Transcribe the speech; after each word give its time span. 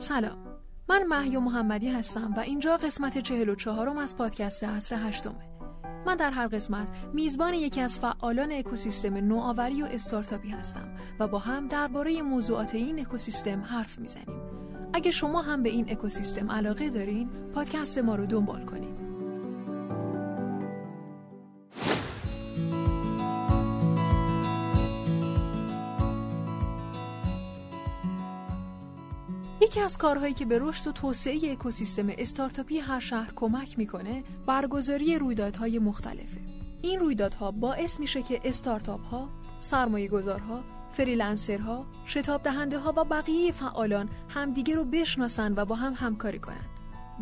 سلام. 0.00 0.38
من 0.88 1.02
محیا 1.02 1.40
محمدی 1.40 1.88
هستم 1.88 2.34
و 2.36 2.40
اینجا 2.40 2.76
قسمت 2.76 3.18
44 3.18 3.88
م 3.88 3.98
از 3.98 4.16
پادکست 4.16 4.64
عصر 4.64 4.94
هشتمه. 4.94 5.50
من 6.06 6.16
در 6.16 6.30
هر 6.30 6.46
قسمت 6.46 6.88
میزبان 7.12 7.54
یکی 7.54 7.80
از 7.80 7.98
فعالان 7.98 8.52
اکوسیستم 8.52 9.14
نوآوری 9.16 9.82
و 9.82 9.86
استارتاپی 9.86 10.48
هستم 10.48 10.88
و 11.18 11.28
با 11.28 11.38
هم 11.38 11.68
درباره 11.68 12.22
موضوعات 12.22 12.74
این 12.74 13.00
اکوسیستم 13.00 13.60
حرف 13.60 13.98
می‌زنیم. 13.98 14.40
اگه 14.92 15.10
شما 15.10 15.42
هم 15.42 15.62
به 15.62 15.68
این 15.68 15.90
اکوسیستم 15.90 16.50
علاقه 16.50 16.90
دارین 16.90 17.28
پادکست 17.54 17.98
ما 17.98 18.16
رو 18.16 18.26
دنبال 18.26 18.64
کنید 18.64 18.89
از 29.90 29.98
کارهایی 29.98 30.34
که 30.34 30.44
به 30.44 30.58
رشد 30.58 30.86
و 30.86 30.92
توسعه 30.92 31.52
اکوسیستم 31.52 32.06
استارتاپی 32.18 32.78
هر 32.78 33.00
شهر 33.00 33.32
کمک 33.36 33.78
می‌کنه 33.78 34.24
برگزاری 34.46 35.18
رویدادهای 35.18 35.78
مختلفه. 35.78 36.40
این 36.82 37.00
رویدادها 37.00 37.50
باعث 37.50 38.00
میشه 38.00 38.22
که 38.22 38.40
استارتاپ 38.44 39.04
ها، 39.04 39.28
سرمایه 39.60 40.08
گذارها، 40.08 40.64
فریلنسرها، 40.92 41.86
شتاب 42.06 42.42
دهنده 42.42 42.78
ها 42.78 42.94
و 42.96 43.04
بقیه 43.04 43.52
فعالان 43.52 44.08
همدیگه 44.28 44.74
رو 44.74 44.84
بشناسن 44.84 45.54
و 45.56 45.64
با 45.64 45.74
هم 45.74 45.92
همکاری 45.96 46.38
کنن. 46.38 46.66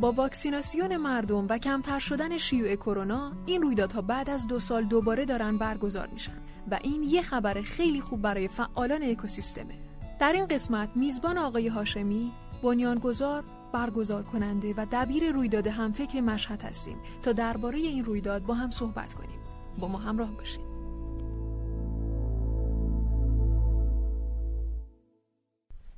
با 0.01 0.13
واکسیناسیون 0.13 0.97
مردم 0.97 1.47
و 1.49 1.59
کمتر 1.59 1.99
شدن 1.99 2.39
شیوع 2.39 2.75
کرونا 2.75 3.33
این 3.47 3.63
رویدادها 3.63 4.03
بعد 4.03 4.31
از 4.31 4.47
دو 4.47 4.61
سال 4.61 4.85
دوباره 4.85 5.25
دارن 5.25 5.59
برگزار 5.59 6.07
میشن 6.07 6.39
و 6.71 6.79
این 6.83 7.03
یه 7.03 7.23
خبر 7.23 7.63
خیلی 7.63 8.01
خوب 8.01 8.23
برای 8.23 8.49
فعالان 8.49 9.03
اکوسیستمه. 9.03 9.75
در 10.21 10.33
این 10.33 10.47
قسمت 10.47 10.89
میزبان 10.95 11.39
آقای 11.39 11.69
هاشمی 11.69 12.33
بنیانگذار 12.63 13.45
برگزار 13.73 14.23
کننده 14.23 14.75
و 14.77 14.87
دبیر 14.93 15.33
رویداد 15.33 15.67
همفکر 15.67 16.21
مشهد 16.21 16.63
هستیم 16.63 16.99
تا 17.23 17.33
درباره 17.33 17.79
این 17.79 18.05
رویداد 18.05 18.43
با 18.43 18.55
هم 18.55 18.71
صحبت 18.71 19.15
کنیم. 19.15 19.39
با 19.79 19.89
ما 19.89 19.99
همراه 19.99 20.37
باشید 20.37 20.69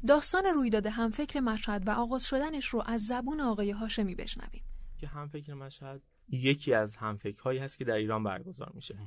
داستان 0.06 0.44
رویداد 0.44 0.86
همفکر 0.86 1.40
مشهد 1.40 1.88
و 1.88 1.90
آغاز 1.90 2.24
شدنش 2.24 2.66
رو 2.66 2.82
از 2.86 3.06
زبون 3.06 3.40
آقای 3.40 3.70
هاشمی 3.70 4.14
بشنویم. 4.14 4.62
که 4.98 5.06
همفکر 5.06 5.54
مشهد 5.54 6.02
یکی 6.28 6.74
از 6.74 6.96
همفکرهایی 6.96 7.58
هست 7.58 7.78
که 7.78 7.84
در 7.84 7.94
ایران 7.94 8.24
برگزار 8.24 8.72
میشه. 8.74 8.98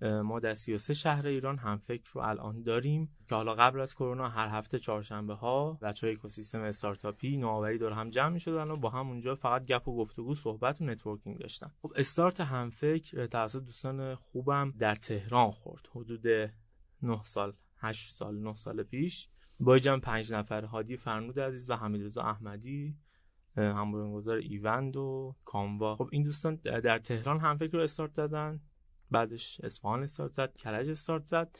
ما 0.00 0.40
در 0.40 0.54
33 0.54 0.94
شهر 0.94 1.26
ایران 1.26 1.58
هم 1.58 1.76
فکر 1.76 2.10
رو 2.12 2.20
الان 2.20 2.62
داریم 2.62 3.16
که 3.28 3.34
حالا 3.34 3.54
قبل 3.54 3.80
از 3.80 3.94
کرونا 3.94 4.28
هر 4.28 4.48
هفته 4.48 4.78
چهارشنبه 4.78 5.34
ها 5.34 5.78
بچه 5.82 6.08
اکوسیستم 6.08 6.60
استارتاپی 6.60 7.36
نوآوری 7.36 7.78
دور 7.78 7.92
هم 7.92 8.08
جمع 8.08 8.28
می‌شدن 8.28 8.70
و 8.70 8.76
با 8.76 8.90
هم 8.90 9.08
اونجا 9.08 9.34
فقط 9.34 9.64
گپ 9.64 9.88
و 9.88 9.96
گفتگو 9.96 10.34
صحبت 10.34 10.80
و 10.80 10.84
networking 10.84 11.38
داشتن. 11.38 11.70
خب 11.82 11.92
استارت 11.96 12.40
هم 12.40 12.70
فکر 12.70 13.26
توسط 13.26 13.62
دوستان 13.62 14.14
خوبم 14.14 14.74
در 14.78 14.94
تهران 14.94 15.50
خورد. 15.50 15.88
حدود 15.94 16.26
9 17.02 17.22
سال 17.22 17.52
8 17.76 18.16
سال 18.16 18.38
9 18.38 18.54
سال 18.54 18.82
پیش. 18.82 19.28
با 19.60 19.78
جمع 19.78 20.00
5 20.00 20.32
نفر 20.32 20.64
هادی 20.64 20.96
فرنود 20.96 21.40
عزیز 21.40 21.70
و 21.70 21.76
حمیدرضا 21.76 22.22
احمدی 22.22 22.96
هم 23.56 23.92
بنیانگذار 23.92 24.36
ایوند 24.36 24.96
و 24.96 25.36
کاموا. 25.44 25.96
خب 25.96 26.08
این 26.12 26.22
دوستان 26.22 26.54
در 26.54 26.98
تهران 26.98 27.40
هم 27.40 27.56
فکر 27.56 27.72
رو 27.72 27.80
استارت 27.80 28.12
دادن. 28.12 28.60
بعدش 29.10 29.60
اصفهان 29.60 30.02
استارت 30.02 30.32
زد 30.32 30.56
کرج 30.56 30.88
استارت 30.88 31.24
زد 31.24 31.56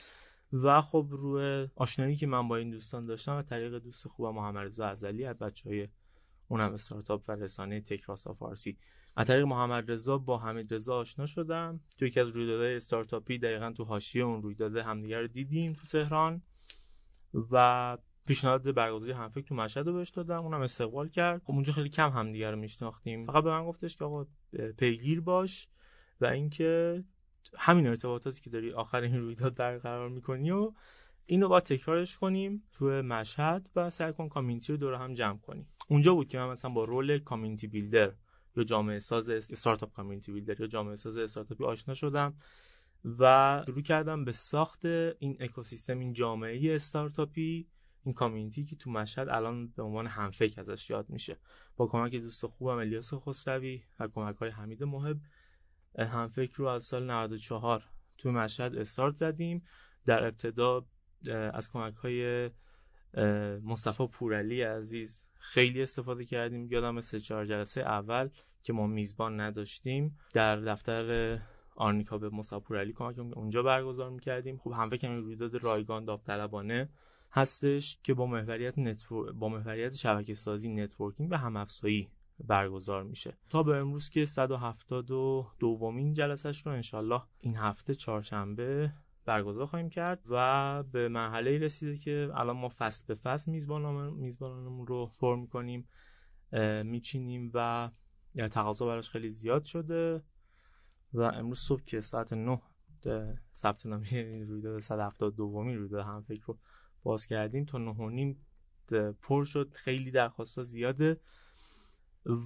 و 0.53 0.81
خب 0.81 1.07
روی 1.11 1.69
آشنایی 1.77 2.17
که 2.17 2.27
من 2.27 2.49
با 2.49 2.57
این 2.57 2.71
دوستان 2.71 3.07
داشتم 3.07 3.37
و 3.37 3.43
طریق 3.43 3.79
دوست 3.79 4.09
خوبم 4.09 4.35
محمد 4.35 4.67
رضا 4.67 4.87
ازلی 4.87 5.25
از 5.25 5.39
بچهای 5.39 5.89
اونم 6.49 6.73
استارتاپ 6.73 7.25
و 7.29 7.33
رسانه 7.33 7.81
تکراسا 7.81 8.35
فارسی. 8.35 8.79
از 9.17 9.27
طریق 9.27 9.45
محمد 9.45 9.91
رضا 9.91 10.19
با 10.19 10.39
حمید 10.39 10.75
رضا 10.75 10.97
آشنا 10.97 11.27
شدم. 11.27 11.81
تو 11.99 12.07
یکی 12.07 12.21
از 12.21 12.29
رویدادهای 12.29 12.77
استارتاپی 12.77 13.39
دقیقا 13.39 13.73
تو 13.73 13.85
حاشیه 13.85 14.25
اون 14.25 14.43
رویداد 14.43 14.77
همدیگه 14.77 15.21
رو 15.21 15.27
دیدیم 15.27 15.73
تو 15.73 15.87
تهران 15.87 16.43
و 17.51 17.99
پیشنهاد 18.27 18.75
برگزاری 18.75 19.13
همفکر 19.13 19.47
تو 19.47 19.55
مشهد 19.55 19.87
رو 19.87 19.93
بهش 19.93 20.11
دادم. 20.11 20.39
اونم 20.39 20.61
استقبال 20.61 21.09
کرد. 21.09 21.43
خب 21.45 21.51
اونجا 21.51 21.73
خیلی 21.73 21.89
کم 21.89 22.11
همدیگه 22.11 22.51
رو 22.51 22.57
میشناختیم. 22.57 23.27
فقط 23.27 23.45
به 23.45 23.51
من 23.51 23.67
گفتش 23.67 23.97
که 23.97 24.05
آقا 24.05 24.27
پیگیر 24.79 25.21
باش 25.21 25.69
و 26.21 26.27
اینکه 26.27 27.05
همین 27.59 27.87
ارتباطاتی 27.87 28.41
که 28.41 28.51
داری 28.51 28.73
آخر 28.73 29.01
این 29.01 29.21
رویداد 29.21 29.55
برقرار 29.55 30.09
می‌کنی 30.09 30.51
و 30.51 30.73
اینو 31.27 31.49
با 31.49 31.61
تکرارش 31.61 32.19
کنیم 32.19 32.63
تو 32.73 32.87
مشهد 32.87 33.71
و 33.77 33.91
سعی 33.91 34.13
کن 34.13 34.29
کامیونیتی 34.29 34.73
رو 34.73 34.79
دور 34.79 34.95
هم 34.95 35.15
جمع 35.15 35.39
کنیم. 35.39 35.69
اونجا 35.89 36.15
بود 36.15 36.29
که 36.29 36.39
من 36.39 36.49
مثلا 36.49 36.71
با 36.71 36.85
رول 36.85 37.19
کامیونیتی 37.19 37.67
بیلدر 37.67 38.13
یا 38.57 38.65
جامعه 38.65 38.99
ساز 38.99 39.31
استارتاپ 39.31 39.93
کامیونیتی 39.93 40.33
بیلدر 40.33 40.61
یا 40.61 40.67
جامعه 40.67 40.97
ساز 40.97 41.19
استارتاپی 41.19 41.65
آشنا 41.65 41.95
شدم 41.95 42.35
و 43.19 43.63
شروع 43.67 43.83
کردم 43.83 44.25
به 44.25 44.33
ساخت 44.33 44.85
این 44.85 45.37
اکوسیستم 45.41 45.99
این 45.99 46.13
جامعه 46.13 46.75
استارتاپی 46.75 47.67
این 48.05 48.15
کامیونیتی 48.15 48.65
که 48.65 48.77
تو 48.77 48.91
مشهد 48.91 49.29
الان 49.29 49.69
به 49.69 49.83
عنوان 49.83 50.07
همفکر 50.07 50.61
ازش 50.61 50.91
یاد 50.91 51.11
میشه. 51.11 51.37
با 51.77 51.87
کمک 51.87 52.15
دوست 52.15 52.47
خوبم 52.47 52.77
الیاس 52.77 53.15
خسروی 53.15 53.83
و 54.01 54.09
کمک 54.09 54.37
های 54.37 54.51
حمید 54.51 54.85
محب 54.85 55.17
هم 55.99 56.29
فکر 56.29 56.57
رو 56.57 56.67
از 56.67 56.85
سال 56.85 57.11
94 57.11 57.83
تو 58.19 58.33
مشهد 58.33 58.77
استارت 58.77 59.17
زدیم. 59.17 59.65
در 60.07 60.25
ابتدا 60.27 60.87
از 61.29 61.73
کمک 61.73 61.95
های 61.95 62.51
مصطفی 63.65 64.07
پورعلی 64.07 64.63
عزیز 64.63 65.25
خیلی 65.35 65.83
استفاده 65.83 66.25
کردیم. 66.25 66.73
یادم 66.73 67.01
سه 67.01 67.21
چهار 67.21 67.47
جلسه 67.47 67.81
اول 67.81 68.29
که 68.63 68.73
ما 68.73 68.87
میزبان 68.87 69.41
نداشتیم. 69.41 70.19
در 70.35 70.57
دفتر 70.57 71.39
آرنیکا 71.77 72.19
به 72.19 72.29
مصطفی 72.29 72.61
پورعلی 72.61 72.93
کمک 72.93 73.19
اونجا 73.19 73.63
برگزار 73.63 74.11
می‌کردیم. 74.11 74.59
خب 74.59 74.73
هم 74.73 74.89
فکر 74.89 75.17
رویداد 75.17 75.63
رایگان 75.63 76.05
داوطلبانه 76.05 76.89
هستش 77.33 77.99
که 78.03 78.15
با 78.15 78.27
محوریت 78.27 78.79
networ... 78.79 79.33
با 79.33 79.49
محوریت 79.49 79.95
شبکه 79.95 80.35
سازی 80.35 80.69
networking 80.69 81.33
و 81.33 81.37
هم 81.37 81.57
افزایی 81.57 82.11
برگزار 82.41 83.03
میشه. 83.03 83.39
تا 83.51 83.63
به 83.63 83.77
امروز 83.77 84.09
که 84.09 84.25
172 84.25 85.47
دومین 85.59 86.13
جلسش 86.13 86.67
رو 86.67 86.73
انشالله 86.73 87.23
این 87.41 87.57
هفته 87.57 87.95
چهارشنبه 87.95 88.93
برگزار 89.25 89.67
خواهیم 89.67 89.89
کرد 89.89 90.25
و 90.31 90.83
به 90.83 91.09
مرحله 91.09 91.59
رسیده 91.59 91.97
که 91.97 92.31
الان 92.35 92.57
ما 92.57 92.69
فصل 92.69 93.05
به 93.07 93.15
فصل 93.15 93.51
میزبانمون 93.51 94.87
رو 94.87 95.11
پر 95.21 95.37
می‌کنیم 95.37 95.89
میچینیم 96.85 97.51
و 97.55 97.91
تقاضا 98.51 98.87
براش 98.87 99.11
خیلی 99.11 99.29
زیاد 99.29 99.65
شده 99.65 100.23
و 101.13 101.21
امروز 101.21 101.59
صبح 101.59 101.83
که 101.83 102.01
ساعت 102.01 102.33
9 102.33 102.61
ثبت 103.55 103.87
نامی 103.87 104.23
رویداد 104.49 104.81
172 104.81 105.31
دومی 105.31 105.75
رویداد 105.75 106.07
هم 106.07 106.21
فکر 106.21 106.45
رو 106.47 106.59
باز 107.03 107.27
کردیم 107.27 107.65
تا 107.65 107.79
9 107.79 108.37
پر 109.23 109.45
شد. 109.45 109.73
خیلی 109.75 110.11
درخواست 110.11 110.63
زیاده. 110.63 111.21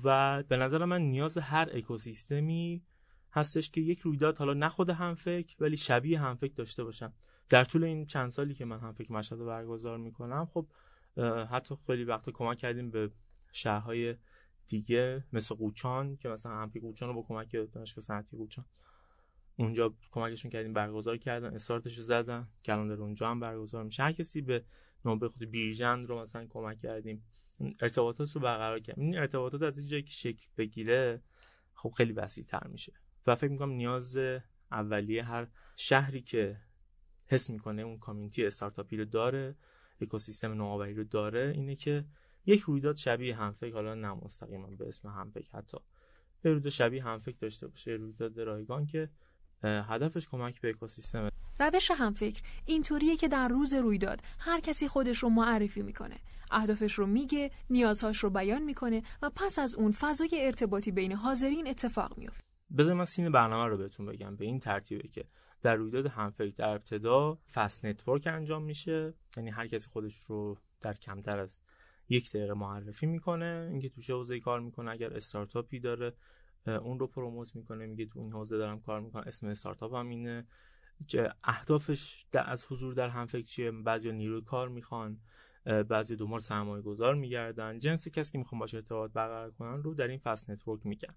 و 0.04 0.42
به 0.42 0.56
نظر 0.56 0.84
من 0.84 1.02
نیاز 1.02 1.38
هر 1.38 1.68
اکوسیستمی 1.72 2.82
هستش 3.32 3.70
که 3.70 3.80
یک 3.80 4.00
رویداد 4.00 4.38
حالا 4.38 4.54
نه 4.54 4.68
خود 4.68 4.90
همفکر 4.90 5.56
ولی 5.60 5.76
شبیه 5.76 6.20
همفکر 6.20 6.54
داشته 6.54 6.84
باشم. 6.84 7.12
در 7.48 7.64
طول 7.64 7.84
این 7.84 8.06
چند 8.06 8.30
سالی 8.30 8.54
که 8.54 8.64
من 8.64 8.80
همفکر 8.80 9.12
مشهد 9.12 9.44
برگزار 9.44 9.98
می‌کنم 9.98 10.46
خب 10.46 10.66
حتی 11.50 11.76
خیلی 11.86 12.04
وقت 12.04 12.30
کمک 12.30 12.58
کردیم 12.58 12.90
به 12.90 13.10
شهرهای 13.52 14.16
دیگه 14.66 15.24
مثل 15.32 15.54
قوچان 15.54 16.16
که 16.16 16.28
مثلا 16.28 16.52
همفکر 16.52 16.80
قوچان 16.80 17.08
رو 17.08 17.14
با 17.14 17.22
کمک 17.22 17.72
دانشگاه 17.72 18.04
صنعتی 18.04 18.36
قوچان 18.36 18.64
اونجا 19.56 19.94
کمکشون 20.10 20.50
کردیم 20.50 20.72
برگزار 20.72 21.16
کردن 21.16 21.54
استارتش 21.54 22.00
زدن 22.00 22.48
کلندر 22.64 23.00
اونجا 23.00 23.30
هم 23.30 23.40
برگزار 23.40 23.84
میشه. 23.84 24.02
هر 24.02 24.12
کسی 24.12 24.40
به 24.40 24.64
نوبه 25.08 25.28
خود 25.28 25.44
بیرجند 25.44 26.08
رو 26.08 26.20
مثلا 26.20 26.46
کمک 26.46 26.78
کردیم. 26.78 27.24
ارتباطات 27.80 28.32
رو 28.32 28.40
برقرار 28.40 28.80
کردیم. 28.80 29.04
این 29.04 29.18
ارتباطات 29.18 29.62
از 29.62 29.78
این 29.78 29.88
جایی 29.88 30.02
که 30.02 30.12
شکل 30.12 30.46
بگیره 30.58 31.22
خب 31.74 31.90
خیلی 31.90 32.12
وسیع 32.12 32.44
تر 32.44 32.66
میشه. 32.66 32.92
و 33.26 33.34
فکر 33.34 33.50
می‌کنم 33.50 33.72
نیاز 33.72 34.18
اولیه 34.72 35.22
هر 35.24 35.46
شهری 35.76 36.22
که 36.22 36.56
حس 37.26 37.50
می‌کنه 37.50 37.82
اون 37.82 37.98
کامیونیتی 37.98 38.46
استارتاپی 38.46 38.96
رو 38.96 39.04
داره 39.04 39.56
اکوسیستم 40.00 40.52
نوآوری 40.52 40.94
رو 40.94 41.04
داره 41.04 41.52
اینه 41.54 41.76
که 41.76 42.04
یک 42.46 42.60
رویداد 42.60 42.96
شبیه 42.96 43.36
همفکر 43.36 43.74
حالا 43.74 43.94
نه 43.94 44.12
مستقیما 44.12 44.66
به 44.66 44.88
اسم 44.88 45.08
همفکر 45.08 45.56
حتی 45.56 45.78
یه 46.44 46.52
رویداد 46.52 46.72
شبیه 46.72 47.04
همفکر 47.04 47.36
داشته 47.40 47.68
باشه 47.68 47.90
رویداد 47.90 48.40
رایگان 48.40 48.86
که 48.86 49.10
هدفش 49.62 50.28
کمک 50.28 50.60
به 50.60 50.70
اکوسیستم 50.70 51.27
روش 51.60 51.90
همفکر 51.90 52.42
اینطوریه 52.66 53.16
که 53.16 53.28
در 53.28 53.48
روز 53.48 53.74
رویداد 53.74 54.20
هر 54.38 54.60
کسی 54.60 54.88
خودش 54.88 55.18
رو 55.18 55.28
معرفی 55.28 55.82
می‌کنه. 55.82 56.16
اهدافش 56.50 56.92
رو 56.92 57.06
میگه 57.06 57.50
نیازهاش 57.70 58.18
رو 58.18 58.30
بیان 58.30 58.62
می‌کنه 58.62 59.02
و 59.22 59.30
پس 59.36 59.58
از 59.58 59.74
اون 59.74 59.92
فضای 59.92 60.30
ارتباطی 60.32 60.92
بین 60.92 61.12
حاضرین 61.12 61.68
اتفاق 61.68 62.18
میفته 62.18 62.44
بذار 62.78 62.94
من 62.94 63.04
سین 63.04 63.32
برنامه 63.32 63.68
رو 63.68 63.76
بهتون 63.76 64.06
بگم 64.06 64.36
به 64.36 64.44
این 64.44 64.60
ترتیبه 64.60 65.08
که 65.08 65.24
در 65.62 65.74
رویداد 65.74 66.06
همفکر 66.06 66.54
در 66.56 66.68
ابتدا 66.68 67.38
fast 67.52 67.84
network 67.84 68.26
انجام 68.26 68.62
میشه. 68.62 69.14
یعنی 69.36 69.50
هر 69.50 69.66
کسی 69.66 69.90
خودش 69.90 70.14
رو 70.26 70.56
در 70.80 70.94
کمتر 70.94 71.38
از 71.38 71.58
یک 72.08 72.30
دقیقه 72.30 72.54
معرفی 72.54 73.06
می‌کنه 73.06 73.68
اینکه 73.70 73.88
تو 73.88 74.00
چه 74.00 74.14
حوزه 74.14 74.40
کار 74.40 74.60
می‌کنه 74.60 74.90
اگر 74.90 75.14
استارتاپی 75.14 75.80
داره 75.80 76.14
اون 76.66 76.98
رو 76.98 77.06
promote 77.06 77.56
می‌کنه 77.56 77.86
میگه 77.86 78.06
تو 78.06 78.20
این 78.20 78.32
حوزه 78.32 78.58
دارم 78.58 78.80
کار 78.80 79.00
می‌کنم 79.00 79.24
اسم 79.26 79.46
استارتاپ 79.46 79.94
هم 79.94 80.08
اینه. 80.08 80.46
اهدافش 81.44 82.26
از 82.32 82.66
حضور 82.70 82.94
در 82.94 83.08
همفکر 83.08 83.46
چیه؟ 83.46 83.70
بعضی 83.70 84.12
نیروی 84.12 84.42
کار 84.42 84.68
می‌خوان 84.68 85.20
بعضی 85.64 86.16
دنبال 86.16 86.40
سرمایه 86.40 86.82
گذار 86.82 87.14
میگردن. 87.14 87.78
جنس 87.78 88.08
کسی 88.08 88.32
که 88.32 88.38
می‌خوان 88.38 88.58
باشه 88.58 88.76
ارتباط 88.76 89.12
برقرار 89.12 89.50
کنن 89.50 89.82
رو 89.82 89.94
در 89.94 90.08
این 90.08 90.18
fast 90.18 90.50
network 90.50 90.86
میگن. 90.86 91.14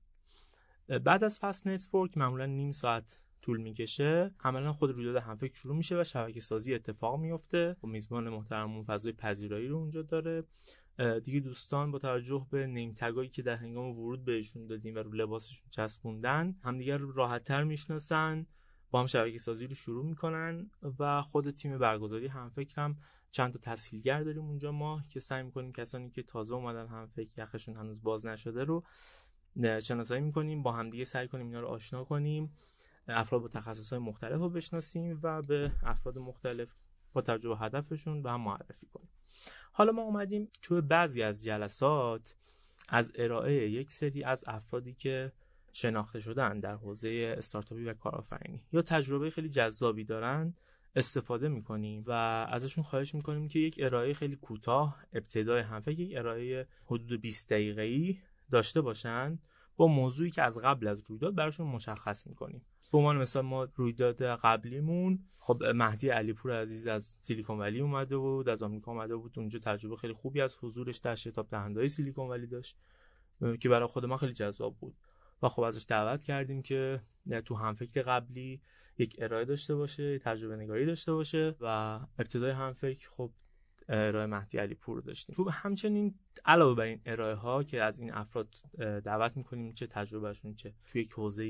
بعد 1.03 1.23
از 1.23 1.39
fast 1.39 1.67
network 1.67 2.17
معمولا 2.17 2.45
نیم 2.45 2.71
ساعت 2.71 3.19
طول 3.41 3.57
می‌کشه. 3.57 4.31
عملا 4.43 4.73
خود 4.73 4.91
رویداد 4.91 5.15
همفکر 5.15 5.55
شروع 5.55 5.75
میشه 5.75 6.01
و 6.01 6.03
شبکه 6.03 6.39
سازی 6.39 6.73
اتفاق 6.73 7.19
میفته 7.19 7.75
و 7.83 7.87
میزبان 7.87 8.29
محترمون 8.29 8.83
فضای 8.83 9.13
پذیرایی 9.13 9.67
رو 9.67 9.77
اونجا 9.77 10.01
داره. 10.01 10.43
دیگه 11.23 11.39
دوستان 11.39 11.91
با 11.91 11.99
توجه 11.99 12.47
به 12.49 12.67
نیم 12.67 12.93
تگایی 12.93 13.29
که 13.29 13.41
در 13.41 13.55
هنگام 13.55 13.99
ورود 13.99 14.25
بهشون 14.25 14.67
دادیم 14.67 14.95
و 14.95 14.97
رو 14.97 15.11
لباسشون 15.11 15.69
چسبوندن 15.69 16.55
همدیگر 16.63 16.97
رو 16.97 17.11
راحت 17.11 17.43
تر 17.43 17.63
می‌شناسن. 17.63 18.45
با 18.91 18.99
هم 18.99 19.05
شبکه 19.05 19.37
سازی 19.37 19.67
رو 19.67 19.75
شروع 19.75 20.05
می‌کنن 20.05 20.71
و 20.99 21.21
خود 21.21 21.51
تیم 21.51 21.77
برگزاری 21.77 22.27
هم 22.27 22.97
چند 23.31 23.53
تا 23.53 23.59
تسهیلگر 23.61 24.23
داریم 24.23 24.43
اونجا 24.43 24.71
ما 24.71 25.03
که 25.09 25.19
سعی 25.19 25.43
می‌کنیم 25.43 25.71
کسانی 25.71 26.09
که 26.09 26.23
تازه 26.23 26.55
اومدن 26.55 26.87
همفکر 26.87 27.29
یخشون 27.37 27.75
هنوز 27.75 28.03
باز 28.03 28.25
نشده 28.25 28.63
رو 28.63 28.83
شناسایی 29.81 30.21
می‌کنیم 30.21 30.63
با 30.63 30.71
همدیگه 30.71 31.03
سعی 31.03 31.27
کنیم 31.27 31.47
اینا 31.47 31.59
رو 31.59 31.67
آشنا 31.67 32.03
کنیم 32.03 32.55
افراد 33.07 33.41
با 33.41 33.47
تخصص 33.47 33.93
مختلف 33.93 34.39
رو 34.39 34.49
بشناسیم 34.49 35.19
و 35.23 35.41
به 35.41 35.71
افراد 35.83 36.17
مختلف 36.17 36.69
با 37.13 37.21
توجه 37.21 37.49
به 37.49 37.57
هدفشون 37.57 38.23
به 38.23 38.31
هم 38.31 38.41
معرفی 38.41 38.87
کنیم. 38.87 39.09
حالا 39.71 39.91
ما 39.91 40.01
اومدیم 40.01 40.49
توی 40.61 40.81
بعضی 40.81 41.23
از 41.23 41.43
جلسات 41.43 42.35
از 42.89 43.11
ارائه 43.15 43.69
یک 43.69 43.91
سری 43.91 44.23
از 44.23 44.43
افرادی 44.47 44.93
که 44.93 45.31
شناخته 45.71 46.19
شدن 46.19 46.59
در 46.59 46.75
حوزه 46.75 47.35
استارتاپی 47.37 47.83
و 47.83 47.93
کارآفرینی. 47.93 48.63
یا 48.71 48.81
تجربه 48.81 49.29
خیلی 49.29 49.49
جذابی 49.49 50.03
دارن 50.03 50.53
استفاده 50.95 51.49
می‌کنیم 51.49 52.03
و 52.07 52.11
ازشون 52.49 52.83
خواهش 52.83 53.15
می‌کنیم 53.15 53.47
که 53.47 53.59
یک 53.59 53.79
ارائه 53.79 54.13
خیلی 54.13 54.35
کوتاه 54.35 54.97
ابتدای 55.13 55.63
فکر 55.63 55.99
یک 55.99 56.17
ارائه 56.17 56.67
حدود 56.85 57.21
20 57.21 57.49
دقیقه‌ای 57.49 58.17
داشته 58.51 58.81
باشن. 58.81 59.39
با 59.75 59.87
موضوعی 59.87 60.31
که 60.31 60.41
از 60.41 60.59
قبل 60.59 60.87
از 60.87 61.03
رویداد 61.09 61.35
براشون 61.35 61.67
مشخص 61.67 62.27
می‌کنیم. 62.27 62.65
به 62.91 62.97
عنوان 62.97 63.17
مثلا 63.17 63.41
ما 63.41 63.67
رویداد 63.75 64.23
قبلیمون 64.23 65.19
خب 65.37 65.63
مهدی 65.63 66.09
علیپور 66.09 66.61
عزیز 66.61 66.87
از 66.87 67.17
سیلیکون 67.19 67.59
ولی 67.59 67.79
اومده 67.79 68.17
بود 68.17 68.49
از 68.49 68.63
آمریکا 68.63 68.91
اومده 68.91 69.15
بود. 69.15 69.33
اونجا 69.37 69.59
تجربه 69.59 69.95
خیلی 69.95 70.13
خوبی 70.13 70.41
از 70.41 70.57
حضورش 70.61 70.97
در 70.97 71.15
شتاب 71.15 71.49
دهنده 71.49 71.87
سیلیکون 71.87 72.29
ولی 72.29 72.47
داشت 72.47 72.77
که 73.59 73.69
برای 73.69 73.87
خود 73.87 74.05
ما 74.05 74.17
خیلی 74.17 74.33
جذاب 74.33 74.77
بود. 74.79 74.95
و 75.41 75.49
خب 75.49 75.61
ازش 75.61 75.85
دعوت 75.87 76.23
کردیم 76.23 76.61
که 76.61 77.01
تو 77.45 77.55
همفکر 77.55 78.01
قبلی 78.01 78.61
یک 78.97 79.15
ارائه 79.19 79.45
داشته 79.45 79.75
باشه 79.75 80.19
تجربه 80.19 80.55
نگاری 80.55 80.85
داشته 80.85 81.13
باشه 81.13 81.55
و 81.59 81.65
ابتدای 82.19 82.51
همفکر 82.51 83.09
خب 83.09 83.31
ارائه 83.89 84.25
مهدی 84.25 84.57
علی 84.57 84.75
پور 84.75 85.01
داشتیم. 85.01 85.35
تو 85.35 85.49
همچنین 85.49 86.15
علاوه 86.45 86.75
بر 86.75 86.83
این 86.83 87.01
ارائه 87.05 87.35
ها 87.35 87.63
که 87.63 87.83
از 87.83 87.99
این 87.99 88.13
افراد 88.13 88.55
دعوت 89.03 89.37
می‌کنیم 89.37 89.73
چه 89.73 89.87
تجربهشون 89.87 90.53
چه 90.55 90.73
توی 90.85 91.01
یک 91.01 91.13
حوزه 91.13 91.45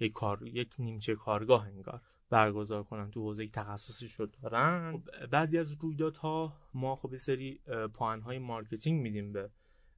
یک 0.00 0.12
کار 0.12 0.46
یک 0.46 0.74
نیمچه 0.78 1.14
کارگاه 1.14 1.66
انگار 1.66 2.00
برگزار 2.30 2.82
کنن 2.82 3.10
تو 3.10 3.22
حوزه 3.22 3.48
تخصصی 3.48 4.08
شون 4.08 4.34
دارن. 4.42 4.92
خب، 4.92 5.26
بعضی 5.26 5.58
از 5.58 5.72
رویدادها 5.80 6.56
ما 6.74 6.96
خب 6.96 7.12
یه 7.12 7.18
سری 7.18 7.60
پوان 7.94 8.20
های 8.20 8.38
marketing 8.38 9.02
میدیم 9.02 9.32
به 9.32 9.50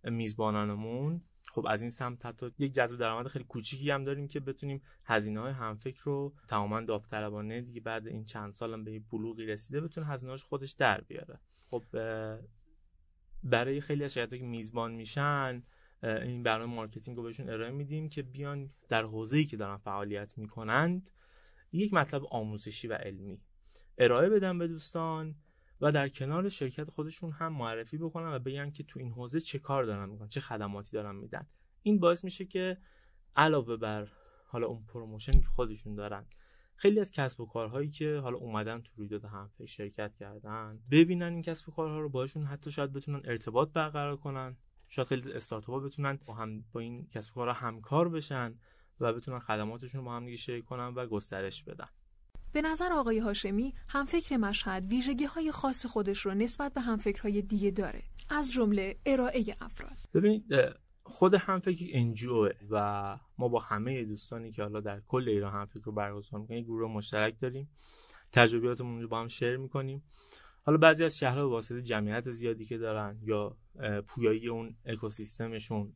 میزبانانمون. 0.05 1.23
خب 1.57 1.67
از 1.69 1.83
این 1.83 1.91
سمت 1.91 2.27
حتی 2.27 2.51
یک 2.59 2.73
جذب 2.73 2.97
درآمد 2.97 3.29
خیلی 3.29 3.45
کوچیکی 3.45 3.91
هم 3.91 4.05
داریم 4.05 4.29
که 4.29 4.41
بتونیم 4.41 4.83
هزینه 5.05 5.41
های 5.41 5.53
همفکر 5.53 6.03
رو 6.05 6.35
تماما 6.49 6.81
داوطلبانه 6.81 7.61
دیگه 7.61 7.81
بعد 7.81 8.07
این 8.07 8.25
چند 8.25 8.53
سالم 8.53 8.85
به 8.85 8.99
بلوغی 8.99 9.47
رسیده 9.47 9.81
بتونه 9.81 10.07
هزینه‌اش 10.07 10.45
خودش 10.45 10.73
در 10.73 11.01
بیاره. 11.01 11.41
خب 11.71 11.85
برای 13.43 13.81
خیلی 13.81 14.05
از 14.05 14.15
شرکت‌ها 14.15 14.39
که 14.39 14.45
میزبان 14.45 14.93
میشن 14.93 15.63
این 16.03 16.43
برنامه 16.43 16.75
marketing 16.75 17.17
رو 17.17 17.23
بهشون 17.23 17.51
ارائه 17.51 17.71
میدیم 17.71 18.09
که 18.09 18.23
بیان 18.23 18.71
در 18.89 19.05
حوزه‌ای 19.05 19.45
که 19.45 19.57
دارن 19.57 19.77
فعالیت 19.77 20.39
می‌کنند 20.39 21.11
یک 21.73 21.95
مطلب 21.95 22.23
آموزشی 22.31 22.89
و 22.89 22.93
علمی. 22.93 23.41
ارائه 23.99 24.29
بدن 24.29 24.59
به 24.59 24.69
دوستان 24.69 25.35
و 25.81 25.93
در 25.93 26.09
کنار 26.09 26.49
شرکت 26.49 26.91
خودشون 26.91 27.33
هم 27.33 27.53
معرفی 27.53 27.99
بکنن 27.99 28.35
و 28.35 28.39
بگن 28.39 28.71
که 28.71 28.83
تو 28.83 29.01
این 29.01 29.11
حوزه 29.11 29.41
چه 29.41 29.59
کار 29.59 29.85
دارن 29.85 30.09
می‌کنن 30.09 30.29
چه 30.29 30.41
خدماتی 30.41 30.91
دارن 30.93 31.17
میدن. 31.17 31.47
این 31.83 32.01
باعث 32.01 32.25
میشه 32.25 32.45
که 32.45 32.79
علاوه 33.37 33.77
بر 33.77 34.09
حالا 34.47 34.67
اون 34.67 34.85
promotion 34.85 35.41
که 35.41 35.47
خودشون 35.47 35.95
دارن 35.95 36.27
خیلی 36.77 37.01
از 37.01 37.11
کسب 37.11 37.41
و 37.41 37.47
کارهایی 37.47 37.91
که 37.91 38.17
حالا 38.17 38.37
اومدن 38.37 38.81
تو 38.81 38.93
رویداد 38.97 39.25
همفکر 39.25 39.67
شرکت 39.67 40.15
کردن 40.15 40.79
ببینن 40.91 41.33
این 41.33 41.43
کسب 41.43 41.69
و 41.69 41.73
کارها 41.73 42.01
رو 42.01 42.09
باشون 42.09 42.45
حتی 42.45 42.71
شاید 42.71 42.93
بتونن 42.93 43.23
ارتباط 43.25 43.73
برقرار 43.73 44.17
کنن 44.17 44.57
شاید 44.89 45.09
خیلی 45.09 45.33
استارتاپ 45.33 45.85
بتونن 45.85 46.19
با 46.25 46.35
هم 46.35 46.65
با 46.73 46.81
این 46.81 47.07
کسب 47.07 47.31
و 47.31 47.35
کارها 47.35 47.53
همکار 47.53 48.09
بشن 48.09 48.55
و 49.01 49.13
بتونن 49.13 49.39
خدماتشون 49.39 49.99
رو 49.99 50.05
با 50.05 50.17
هم 50.17 50.25
دیگه 50.25 50.37
شریک 50.37 50.65
کنن 50.65 50.87
و 50.87 51.07
گسترش 51.07 51.63
بدن. 51.63 51.89
به 52.57 52.63
نظر 52.63 52.93
آقای 52.93 53.19
هاشمی 53.19 53.75
همفکر 53.89 54.37
مشهد 54.37 54.85
ویژگی 54.91 55.25
های 55.25 55.53
خاص 55.53 55.87
خودش 55.87 56.27
رو 56.27 56.35
نسبت 56.35 56.75
به 56.75 56.81
همفکرهای 56.81 57.43
دیگه 57.43 57.71
داره. 57.71 58.03
از 58.31 58.53
جمله 58.53 58.97
ارائه 59.07 59.45
افراد. 59.61 59.97
ببینید 60.15 60.45
خود 61.03 61.35
همفکر 61.35 61.87
انجیو 61.93 62.49
و 62.71 63.19
ما 63.39 63.49
با 63.49 63.59
همه 63.59 64.05
دوستانی 64.05 64.53
که 64.53 64.63
حالا 64.63 64.81
در 64.81 65.01
کل 65.01 65.29
ایران 65.29 65.53
همفکر 65.53 65.85
رو 65.85 65.93
برگزار 65.93 66.41
می‌کنیم 66.41 66.65
گروه 66.65 66.93
مشترک 66.93 67.41
داریم. 67.41 67.71
تجربیاتمون 68.33 69.03
رو 69.03 69.09
با 69.09 69.21
هم 69.21 69.29
شیر 69.29 69.57
می‌کنیم. 69.57 70.03
حالا 70.63 70.79
بعضی 70.79 71.05
از 71.05 71.19
شهرها 71.19 71.43
به 71.43 71.51
واسطه 71.51 71.83
جمعیت 71.83 72.31
زیادی 72.31 72.65
که 72.65 72.79
دارن 72.79 73.19
یا 73.23 73.57
پویایی 74.07 74.49
اون 74.49 74.77
اکوسیستمشون 74.85 75.93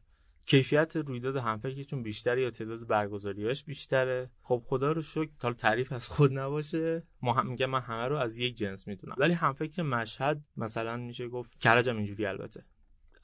کیفیت 0.51 0.97
رویداد 0.97 1.37
همفکر 1.37 1.83
چون 1.83 2.03
بیشتره 2.03 2.43
یا 2.43 2.51
تعداد 2.51 2.87
برگزاریاش 2.87 3.65
بیشتره. 3.65 4.31
خب 4.43 4.63
خدا 4.67 4.93
رو 4.93 5.03
شکر 5.03 5.31
تا 5.39 5.53
تعریف 5.53 5.93
از 5.93 6.09
خود 6.09 6.39
نباشه. 6.39 7.03
ما 7.23 7.33
هم 7.33 7.47
میگم 7.47 7.67
من 7.67 7.81
همه 7.81 8.09
رو 8.09 8.17
از 8.17 8.39
یک 8.39 8.55
جنس 8.57 8.89
می‌دونم. 8.89 9.15
ولی 9.19 9.33
همفکر 9.33 9.83
مشهد 9.83 10.45
مثلا 10.57 10.97
میشه 10.97 11.29
گفت 11.29 11.59
کرجم 11.59 11.97
اینجوری 11.97 12.27
البته. 12.27 12.65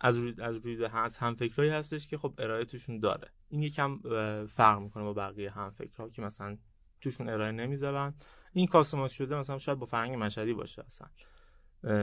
از 0.01 0.19
روی 0.19 0.35
از 0.39 0.57
روی 0.57 0.85
از 0.85 1.19
همفکرایی 1.19 1.71
هستش 1.71 2.07
که 2.07 2.19
خب 2.19 2.35
ارائه 2.39 2.65
توشون 2.65 3.01
داره. 3.01 3.31
این 3.49 3.63
یکم 3.63 4.01
فرق 4.47 4.79
می‌کنه 4.79 5.05
با 5.05 5.13
بقیه 5.13 5.51
همفکرها 5.51 6.09
که 6.09 6.23
مثلا 6.23 6.59
توشون 7.01 7.29
ارائه 7.29 7.53
نمی‌ذارن. 7.53 8.15
این 8.53 8.67
کاستومایز 8.67 9.13
شده 9.13 9.37
مثلا 9.37 9.59
شاید 9.59 9.79
با 9.79 9.87
فرهنگ 9.87 10.15
مشهدی 10.15 10.55
باشه 10.55 10.85
اصلا. 10.87 11.09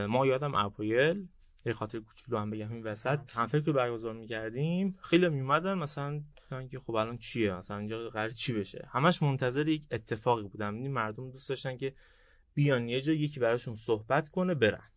ما 0.08 0.26
یادم 0.26 0.56
اوایل 0.56 1.28
یه 1.66 1.74
خاطر 1.74 2.00
کوچولو 2.00 2.38
هم 2.38 2.50
بگم 2.50 2.72
این 2.72 2.84
وسط. 2.84 3.20
هم 3.30 3.48
فکر 3.48 3.72
برگزار 3.72 4.14
می‌کردیم. 4.14 4.98
خیلی 5.02 5.30
میومدن 5.30 5.74
مثلا 5.74 6.24
که 6.72 6.80
خب 6.80 6.96
الان 6.96 7.18
چیه؟ 7.18 7.54
مثلا 7.54 7.78
اینجا 7.78 8.10
قرار 8.10 8.30
چی 8.30 8.54
بشه؟ 8.54 8.88
همش 8.92 9.24
منتظر 9.24 9.68
یک 9.68 9.84
اتفاقی 9.92 10.44
بودم 10.44 10.76
این 10.76 10.92
مردم 10.92 11.32
دوست 11.32 11.50
داشتن 11.50 11.78
که 11.78 11.94
بیان 12.54 12.90
یه 12.90 13.02
جا 13.02 13.14
یکی 13.14 13.40
براشون 13.40 13.76
صحبت 13.76 14.30
کنه 14.30 14.56
برن. 14.56 14.90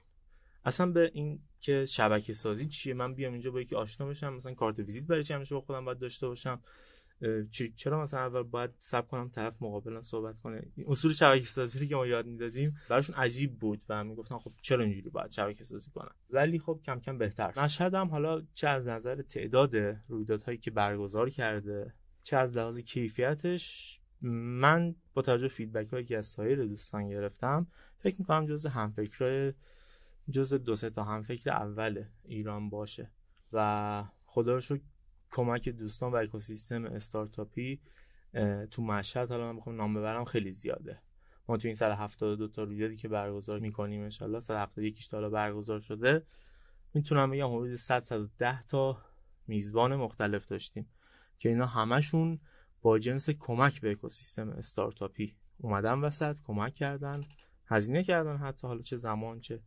اصلا 0.65 0.87
به 0.87 1.11
این 1.15 1.41
که 1.61 1.85
شبکه 1.85 2.33
سازی 2.33 2.69
چیه؟ 2.69 2.95
من 2.95 3.15
بیام 3.15 3.33
اینجا 3.33 3.51
با 3.51 3.61
یکی 3.61 3.75
آشنا 3.75 4.07
بشم 4.07 4.35
مثلا 4.35 4.55
کارت 4.55 4.79
ویزیت 4.79 5.05
برای 5.05 5.25
چی 5.25 5.35
همیشه 5.35 5.55
با 5.55 5.61
خودم 5.61 5.85
باید 5.85 5.99
داشته 5.99 6.29
باشم؟ 6.29 6.63
چرا 7.77 8.03
مثلا 8.03 8.21
اول 8.21 8.43
باید 8.43 8.71
سب 8.79 9.09
کنم 9.09 9.29
طرف 9.29 9.55
مقابلا 9.61 10.03
صحبت 10.03 10.39
کنه؟ 10.39 10.63
اصول 10.87 11.13
شبکه 11.13 11.47
سازی 11.47 11.89
که 11.89 11.97
ما 11.97 12.07
یاد 12.07 12.27
می‌دادیم 12.27 12.77
براشون 12.89 13.17
عجیب 13.17 13.59
بود 13.59 13.83
و 13.89 14.05
می‌گفتن 14.05 14.39
خب 14.39 14.51
چرا 14.63 14.85
اینجوری 14.85 15.11
باید 15.11 15.31
شبکه 15.31 15.65
سازی 15.65 15.91
کنم 15.91 16.15
ولی 16.31 16.59
خب 16.59 16.81
کم 16.85 17.01
کم 17.01 17.19
بهتر 17.19 17.53
مشهد 17.57 17.95
هم 17.95 18.09
حالا 18.09 18.43
چه 18.55 18.69
از 18.69 18.89
نظر 18.89 19.23
تعداد 19.23 19.77
رویدادهایی 20.09 20.59
که 20.59 20.71
برگزار 20.71 21.31
کرده 21.31 21.95
چه 22.23 22.37
از 22.37 22.57
لحاظ 22.57 22.81
کیفیتش 22.81 24.01
من 24.23 24.95
با 25.15 25.23
توجه 25.23 25.49
فیدبک 25.49 25.93
هایی 25.93 26.05
که 26.05 26.19
از 26.19 26.27
سایر 26.27 26.65
دوستان 26.65 27.09
گرفتم 27.09 27.67
فکر 27.99 28.17
می‌کنم 28.19 28.47
جز 28.47 28.67
همفکرای 28.67 29.53
جز 30.31 30.55
دو 30.55 30.77
سه 30.77 30.91
تا 30.91 31.05
همفکر 31.05 31.51
اول 31.51 32.05
ایران 32.25 32.71
باشه 32.71 33.11
و 33.53 34.05
خدا 34.25 34.55
رو 34.55 34.61
شکر 34.61 34.83
کمک 35.31 35.69
دوستان 35.69 36.13
و 36.13 36.17
اکوسیستم 36.17 36.85
استارتاپی 36.85 37.81
تو 38.71 38.83
مشهد 38.83 39.31
حالا 39.31 39.53
من 39.53 39.59
بخوام 39.59 39.77
نام 39.77 39.95
ببرم 39.95 40.25
خیلی 40.25 40.53
زیاده. 40.53 40.99
ما 41.49 41.57
تو 41.57 41.69
این 41.69 41.75
172 41.75 42.49
تا 42.49 42.63
رویدادی 42.63 42.97
که 42.97 43.09
برگزار 43.09 43.59
می‌کنیم 43.59 44.03
ان 44.03 44.11
شاء 44.11 44.29
الله 44.29 44.41
171 44.41 45.09
تا 45.11 45.31
برگزار 45.31 45.81
شده 45.81 46.23
می‌تونم 46.95 47.31
بگم 47.31 47.57
حدود 47.57 47.75
100 47.75 48.01
110 48.01 48.63
تا 48.63 48.99
میزبان 49.47 49.97
مختلف 49.97 50.47
داشتیم 50.47 50.89
که 51.39 51.49
اینا 51.49 51.67
همشون 51.67 52.41
با 52.83 52.99
جنس 52.99 53.31
کمک 53.31 53.81
به 53.81 53.91
اکوسیستم 53.91 54.49
استارتاپی 54.49 55.37
اومدن 55.59 55.99
وسط 56.01 56.37
کمک 56.45 56.75
کردن 56.75 57.21
هزینه 57.67 58.03
کردن 58.03 58.37
حتی 58.37 58.67
حالا 58.67 58.83
چه 58.83 58.97
زمان 58.97 59.41
چه 59.41 59.61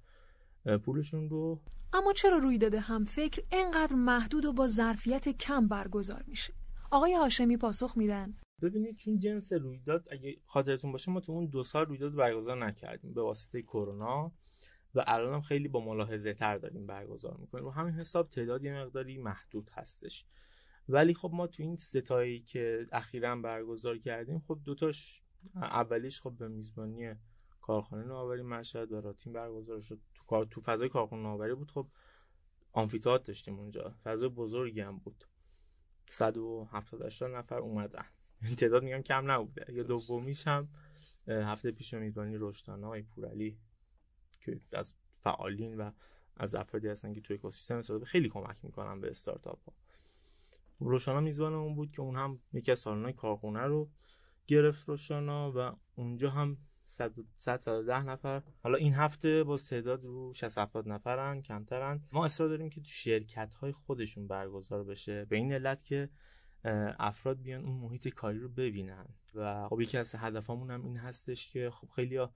پولشون 0.77 1.29
رو؟ 1.29 1.61
اما 1.93 2.13
چرا 2.13 2.37
رویداد 2.37 2.73
هم 2.75 3.05
فکر 3.05 3.43
اینقدر 3.51 3.95
محدود 3.95 4.45
و 4.45 4.53
با 4.53 4.67
ظرفیت 4.67 5.29
کم 5.29 5.67
برگزار 5.67 6.23
میشه؟ 6.27 6.53
آقای 6.91 7.13
هاشمی 7.13 7.57
پاسخ 7.57 7.97
میدن. 7.97 8.33
ببینید 8.61 8.97
چون 8.97 9.19
جنس 9.19 9.53
رویداد 9.53 10.07
اگه 10.11 10.37
خاطرتون 10.45 10.91
باشه 10.91 11.11
ما 11.11 11.19
تو 11.19 11.31
اون 11.31 11.45
دو 11.45 11.63
سال 11.63 11.85
رویداد 11.85 12.15
برگزار 12.15 12.65
نکردیم 12.65 13.13
به 13.13 13.21
واسطه 13.21 13.61
کرونا 13.61 14.31
و 14.95 15.03
الان 15.07 15.33
هم 15.33 15.41
خیلی 15.41 15.67
با 15.67 15.85
ملاحظه 15.85 16.33
تر 16.33 16.57
داریم 16.57 16.87
برگزار 16.87 17.37
می‌کنیم. 17.37 17.65
و 17.65 17.69
همین 17.69 17.93
حساب 17.93 18.29
تعداد 18.29 18.63
یه 18.63 18.73
مقداری 18.73 19.17
محدود 19.17 19.69
هستش. 19.73 20.25
ولی 20.89 21.13
خب 21.13 21.31
ما 21.33 21.47
تو 21.47 21.63
این 21.63 21.75
ستایی 21.75 22.39
که 22.39 22.87
اخیرا 22.91 23.35
برگزار 23.35 23.97
کردیم 23.97 24.39
خب 24.47 24.59
دوتاش 24.65 25.21
اولیش 25.55 26.21
خب 26.21 26.31
به 26.31 26.47
میزبانی 26.47 27.13
کارخانه 27.61 28.03
نوآوری 28.03 28.41
مشهد 28.41 28.91
و 28.91 29.01
راتین 29.01 29.33
برگزار 29.33 29.79
شد. 29.79 29.99
تو 30.29 30.35
کار 30.35 30.45
تو 30.45 30.61
فضای 30.61 30.89
کارخانه 30.89 31.21
نوآوری 31.21 31.55
بود. 31.55 31.71
خب 31.71 31.87
آمفیتئاتر 32.73 33.23
داشتیم 33.23 33.59
اونجا. 33.59 33.95
فضای 34.03 34.29
بزرگی 34.29 34.81
هم 34.81 34.97
بود. 34.97 35.25
170 36.07 37.23
نفر 37.23 37.57
اومدن. 37.57 38.05
این 38.41 38.55
تعداد 38.61 38.83
میگم 38.83 39.01
کم 39.01 39.31
نبوده 39.31 39.73
یا 39.73 39.83
دومیش 39.83 40.47
هم 40.47 40.69
هفته 41.27 41.71
پیش 41.71 41.93
میزبانی 41.93 42.37
رشتانه 42.37 42.87
های 42.87 43.01
پورعلی 43.01 43.57
که 44.39 44.59
از 44.73 44.93
فعالین 45.19 45.77
و 45.77 45.91
از 46.37 46.55
افرادی 46.55 46.87
هستن 46.87 47.13
که 47.13 47.21
توی 47.21 47.35
اکوسیستم 47.35 48.03
خیلی 48.03 48.29
کمک 48.29 48.65
می‌کنن 48.65 49.01
به 49.01 49.09
استارتاپ 49.09 49.63
ها. 49.63 49.73
روشانا 50.79 51.19
میزبان 51.19 51.53
اون 51.53 51.75
بود 51.75 51.91
که 51.91 52.01
اون 52.01 52.15
هم 52.15 52.39
یکی 52.53 52.71
از 52.71 52.79
سالن‌های 52.79 53.13
کارخونه 53.13 53.61
رو 53.61 53.89
گرفت 54.47 54.89
روشانا 54.89 55.51
و 55.55 55.75
اونجا 55.95 56.29
هم 56.29 56.57
100 56.89 57.13
110 57.37 58.03
نفر. 58.03 58.43
حالا 58.63 58.77
این 58.77 58.93
هفته 58.93 59.43
باز 59.43 59.69
تعداد 59.69 60.05
رو 60.05 60.33
60 60.33 60.57
70 60.57 60.87
نفرن 60.87 61.41
کمترن. 61.41 62.01
ما 62.11 62.25
اصرار 62.25 62.49
داریم 62.49 62.69
که 62.69 62.81
تو 62.81 62.89
شرکت 62.89 63.53
های 63.53 63.71
خودشون 63.71 64.27
برگزار 64.27 64.83
بشه. 64.83 65.25
به 65.25 65.35
این 65.35 65.53
علت 65.53 65.83
که 65.83 66.09
افراد 66.99 67.41
بیان 67.41 67.65
اون 67.65 67.75
محیط 67.75 68.07
کاری 68.07 68.39
رو 68.39 68.49
ببینن. 68.49 69.05
و 69.35 69.67
خب 69.67 69.81
یکی 69.81 69.97
از 69.97 70.15
هدفامون 70.15 70.71
هم 70.71 70.83
این 70.83 70.97
هستش 70.97 71.47
که 71.47 71.69
خب 71.69 71.87
خیلی 71.95 72.27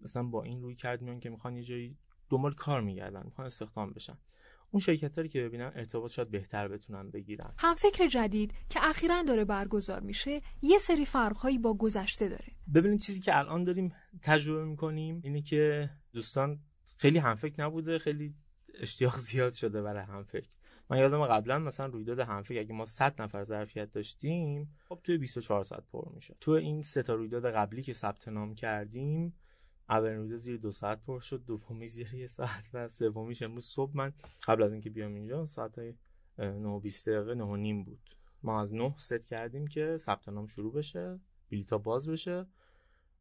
مثلا 0.00 0.22
با 0.22 0.42
این 0.42 0.62
روی 0.62 0.74
کرد 0.74 1.02
میان 1.02 1.20
که 1.20 1.30
می‌خوان 1.30 1.56
یه 1.56 1.62
جایی 1.62 1.98
دنبال 2.28 2.52
کار 2.52 2.80
میگردن 2.80 3.22
می‌خوان 3.24 3.46
استخدام 3.46 3.90
بشن. 3.90 4.18
اون 4.70 4.80
شرکت 4.80 5.30
که 5.30 5.42
ببینن 5.42 5.72
ارتباط 5.74 6.10
شاید 6.10 6.30
بهتر 6.30 6.68
بتونن 6.68 7.10
بگیرن. 7.10 7.50
هم 7.58 7.74
فکر 7.74 8.06
جدید 8.06 8.54
که 8.68 8.80
اخیرا 8.82 9.22
داره 9.22 9.44
برگزار 9.44 10.00
میشه 10.00 10.40
یه 10.62 10.78
سری 10.78 11.04
فرقهایی 11.04 11.58
با 11.58 11.74
گذشته 11.74 12.28
داره. 12.28 12.52
ببینید 12.74 13.00
چیزی 13.00 13.20
که 13.20 13.38
الان 13.38 13.64
داریم 13.64 13.92
تجربه 14.22 14.64
می‌کنیم 14.64 15.20
اینه 15.24 15.42
که 15.42 15.90
دوستان 16.12 16.60
خیلی 16.98 17.18
هم 17.18 17.34
فکر 17.34 17.64
نبوده 17.64 17.98
خیلی 17.98 18.34
اشتیاق 18.74 19.18
زیاد 19.28 19.52
شده 19.52 19.82
برای 19.82 20.04
هم 20.04 20.22
فکر 20.22 20.48
من 20.90 20.98
یادم 20.98 21.26
قبلا 21.26 21.58
مثلا 21.58 21.86
رویداد 21.86 22.18
همفکر 22.20 22.58
اگه 22.58 22.72
ما 22.72 22.84
100 22.84 23.22
نفر 23.22 23.44
ظرفیت 23.44 23.90
داشتیم 23.90 24.76
خب 24.88 25.00
توی 25.04 25.18
24 25.18 25.64
ساعت 25.64 25.84
پر 25.92 26.12
میشه 26.14 26.36
تو 26.40 26.50
این 26.50 26.82
سه 26.82 27.02
تا 27.02 27.14
رویداد 27.14 27.50
قبلی 27.50 27.82
که 27.82 27.92
ثبت 27.92 28.28
نام 28.28 28.54
کردیم 28.54 29.34
اولین 29.90 30.36
زیر 30.36 30.56
دو 30.56 30.72
ساعت 30.72 31.04
پر 31.04 31.20
شد 31.20 31.44
دومی 31.46 31.86
زیر 31.86 32.14
یه 32.14 32.26
ساعت 32.26 32.70
و 32.74 32.88
سومیش 32.88 33.42
امروز 33.42 33.64
صبح. 33.64 33.90
من 33.94 34.12
قبل 34.44 34.62
از 34.62 34.72
اینکه 34.72 34.90
بیام 34.90 35.14
اینجا 35.14 35.46
ساعت 35.46 35.78
9 36.38 36.80
20 36.80 37.08
دقیقه 37.08 37.34
9 37.34 37.56
نیم 37.56 37.84
بود. 37.84 38.00
ما 38.42 38.60
از 38.60 38.74
9 38.74 38.94
ست 38.98 39.26
کردیم 39.26 39.66
که 39.66 39.96
ثبت 39.96 40.28
نام 40.28 40.46
شروع 40.46 40.72
بشه 40.72 41.20
بلیطا 41.50 41.78
باز 41.78 42.08
بشه 42.08 42.46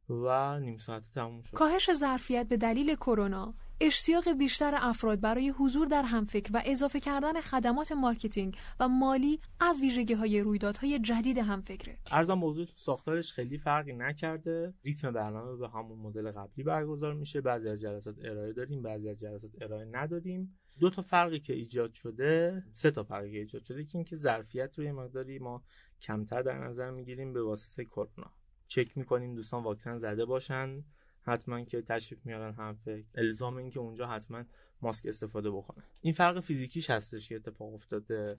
و 0.10 0.60
نیم 0.60 0.78
ساعت 0.78 1.04
تموم 1.14 1.42
شد. 1.42 1.58
کاهش 1.58 1.94
ظرفیت 1.94 2.48
به 2.48 2.58
دلیل 2.58 2.96
کرونا. 2.96 3.54
اشتیاق 3.82 4.32
بیشتر 4.34 4.74
افراد 4.76 5.22
برای 5.22 5.50
حضور 5.50 5.88
در 5.88 6.04
همفکر 6.04 6.52
و 6.54 6.62
اضافه 6.66 7.00
کردن 7.00 7.42
خدمات 7.42 7.92
marketing 7.92 8.58
و 8.80 8.88
مالی 8.88 9.40
از 9.60 9.82
ویژگی 9.82 10.14
های 10.14 10.42
رویدادهای 10.42 11.00
جدید 11.00 11.38
همفکره. 11.38 11.98
ارزم 12.12 12.34
موضوع 12.34 12.68
ساختارش 12.76 13.34
خیلی 13.34 13.58
فرقی 13.58 13.94
نکرده. 13.94 14.74
ریتم 14.84 15.12
برنامه 15.12 15.58
به 15.58 15.70
همون 15.70 16.00
مدل 16.00 16.32
قبلی 16.32 16.64
برگزار 16.64 17.14
میشه. 17.14 17.42
بعضی 17.42 17.70
از 17.70 17.82
جلسات 17.82 18.16
ارائه 18.24 18.54
داریم 18.54 18.82
بعضی 18.82 19.10
از 19.10 19.20
جلسات 19.20 19.52
ارائه 19.62 19.86
نداریم. 19.92 20.60
دو 20.80 20.90
تا 20.90 21.02
فرقی 21.02 21.40
که 21.40 21.54
ایجاد 21.54 21.94
شده 21.94 22.64
سه 22.74 22.92
تا 22.92 23.04
فرقی 23.04 23.32
که 23.32 23.38
ایجاد 23.38 23.64
شده 23.64 23.84
که 23.84 23.98
اینکه 23.98 24.16
ظرفیت 24.16 24.80
روی 24.80 24.92
مقداری 24.92 25.40
ما 25.40 25.64
کمتر 26.02 26.42
در 26.42 26.58
نظر 26.58 26.92
می‌گیریم 26.92 27.34
به 27.34 27.44
واسطه 27.44 27.86
کرونا. 27.86 28.32
چک 28.68 28.98
می‌کنیم 28.98 29.36
دوستان 29.36 29.64
واکسن 29.64 29.98
زده 29.98 30.26
باشن. 30.26 30.84
حتما 31.22 31.64
که 31.64 31.82
تشریف 31.82 32.26
میارن 32.26 32.54
هم 32.54 32.76
فکر. 32.76 33.06
الزام 33.16 33.58
این 33.58 33.70
که 33.70 33.80
اونجا 33.80 34.08
حتما 34.08 34.44
ماسک 34.82 35.06
استفاده 35.06 35.52
بکنن. 35.52 35.84
این 36.02 36.14
فرق 36.14 36.40
فیزیکیش 36.40 36.90
هستش 36.90 37.30
که 37.30 37.36
اتفاق 37.36 37.74
افتاده. 37.74 38.38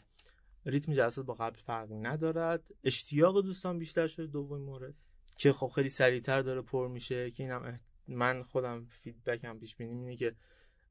ریتم 0.67 0.93
جلسات 0.93 1.27
با 1.27 1.35
قبل 1.35 1.59
فرقی 1.59 1.95
ندارد. 1.95 2.65
اشتیاق 2.85 3.43
دوستان 3.43 3.79
بیشتر 3.79 4.07
شده 4.07 4.27
دومین 4.27 4.65
مورد. 4.65 4.95
که 5.37 5.53
خب 5.53 5.69
خیلی 5.69 5.89
سریعتر 5.89 6.43
داره 6.43 6.63
پر 6.63 6.89
میشه. 6.89 7.31
که 7.31 7.43
اینم 7.43 7.81
من 8.09 8.43
خودم 8.43 8.87
فیدبک 8.91 9.45
هم 9.45 9.59
پیش 9.59 9.77
بینیم 9.77 9.99
اینه 9.99 10.17
که 10.17 10.35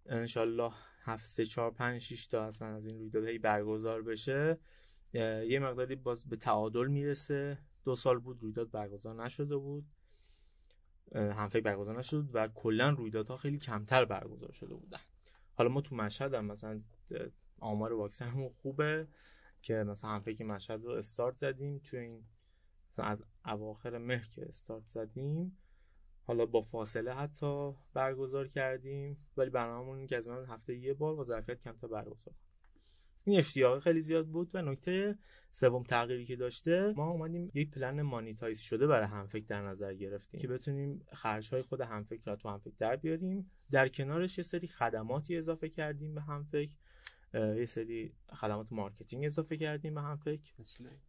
انشالله 0.05 0.71
هفت 1.03 1.25
سه 1.25 1.45
چهار 1.45 1.71
پنج 1.71 2.01
شیش 2.01 2.27
تا 2.27 2.45
اصلا 2.45 2.67
از 2.67 2.85
این 2.85 2.99
رویدادهایی 2.99 3.37
برگزار 3.37 4.01
بشه. 4.01 4.57
یه 5.13 5.59
مقداری 5.59 5.95
باز 5.95 6.29
به 6.29 6.35
تعادل 6.35 6.87
می‌رسه. 6.87 7.57
دو 7.85 7.95
سال 7.95 8.19
بود 8.19 8.41
رویداد 8.41 8.71
برگزار 8.71 9.23
نشده 9.23 9.57
بود. 9.57 9.85
همفکر 11.15 11.61
برگزار 11.61 11.97
نشد 11.99 12.29
و 12.33 12.47
کلا 12.47 12.89
رویدادها 12.89 13.37
خیلی 13.37 13.57
کمتر 13.57 14.05
برگزار 14.05 14.51
شده 14.51 14.75
بودن. 14.75 14.99
حالا 15.53 15.69
ما 15.69 15.81
تو 15.81 15.95
مشهد 15.95 16.33
هم 16.33 16.45
مثلا 16.45 16.81
آمار 17.59 17.93
واکسنمون 17.93 18.49
خوبه 18.49 19.07
که 19.61 19.73
مثلا 19.73 20.09
همفکر 20.09 20.43
مشهد 20.43 20.83
رو 20.83 20.91
استارت 20.91 21.37
زدیم 21.37 21.79
تو 21.79 21.97
این 21.97 22.23
مثلا 22.89 23.05
از 23.05 23.23
اواخر 23.45 23.97
مهر 23.97 24.27
که 24.27 24.47
استارت 24.47 24.87
زدیم 24.87 25.57
حالا 26.23 26.45
با 26.45 26.61
فاصله 26.61 27.13
حتی 27.13 27.73
برگزار 27.93 28.47
کردیم 28.47 29.17
ولی 29.37 29.49
برنامه‌مون 29.49 30.07
که 30.07 30.17
از 30.17 30.27
هفته 30.27 30.75
یه 30.75 30.93
بار 30.93 31.15
با 31.15 31.23
ظرفیت 31.23 31.59
کمتر 31.59 31.87
برگزار 31.87 32.33
این 33.23 33.39
اشتیاق 33.39 33.79
خیلی 33.79 34.01
زیاد 34.01 34.27
بود 34.27 34.51
و 34.53 34.61
نکته 34.61 35.17
سوم 35.51 35.83
تغییری 35.83 36.25
که 36.25 36.35
داشته 36.35 36.93
ما 36.97 37.09
اومدیم 37.09 37.51
یک 37.53 37.71
plan 37.71 38.01
monetize 38.01 38.59
شده 38.59 38.87
برای 38.87 39.07
همفکر 39.07 39.45
در 39.45 39.61
نظر 39.61 39.93
گرفتیم 39.93 40.39
که 40.39 40.47
بتونیم 40.47 41.05
خرج 41.13 41.53
های 41.53 41.61
خود 41.61 41.81
همفکر 41.81 42.21
را 42.25 42.35
تو 42.35 42.49
همفکر 42.49 42.75
در 42.79 42.95
بیاریم. 42.95 43.51
در 43.71 43.87
کنارش 43.87 44.37
یه 44.37 44.43
سری 44.43 44.67
خدماتی 44.67 45.37
اضافه 45.37 45.69
کردیم 45.69 46.15
به 46.15 46.21
همفکر 46.21 46.71
یه 47.33 47.65
سری 47.65 48.13
خدمات 48.33 48.73
marketing 48.73 49.25
اضافه 49.25 49.57
کردیم 49.57 49.93
به 49.93 50.01
همفکر 50.01 50.53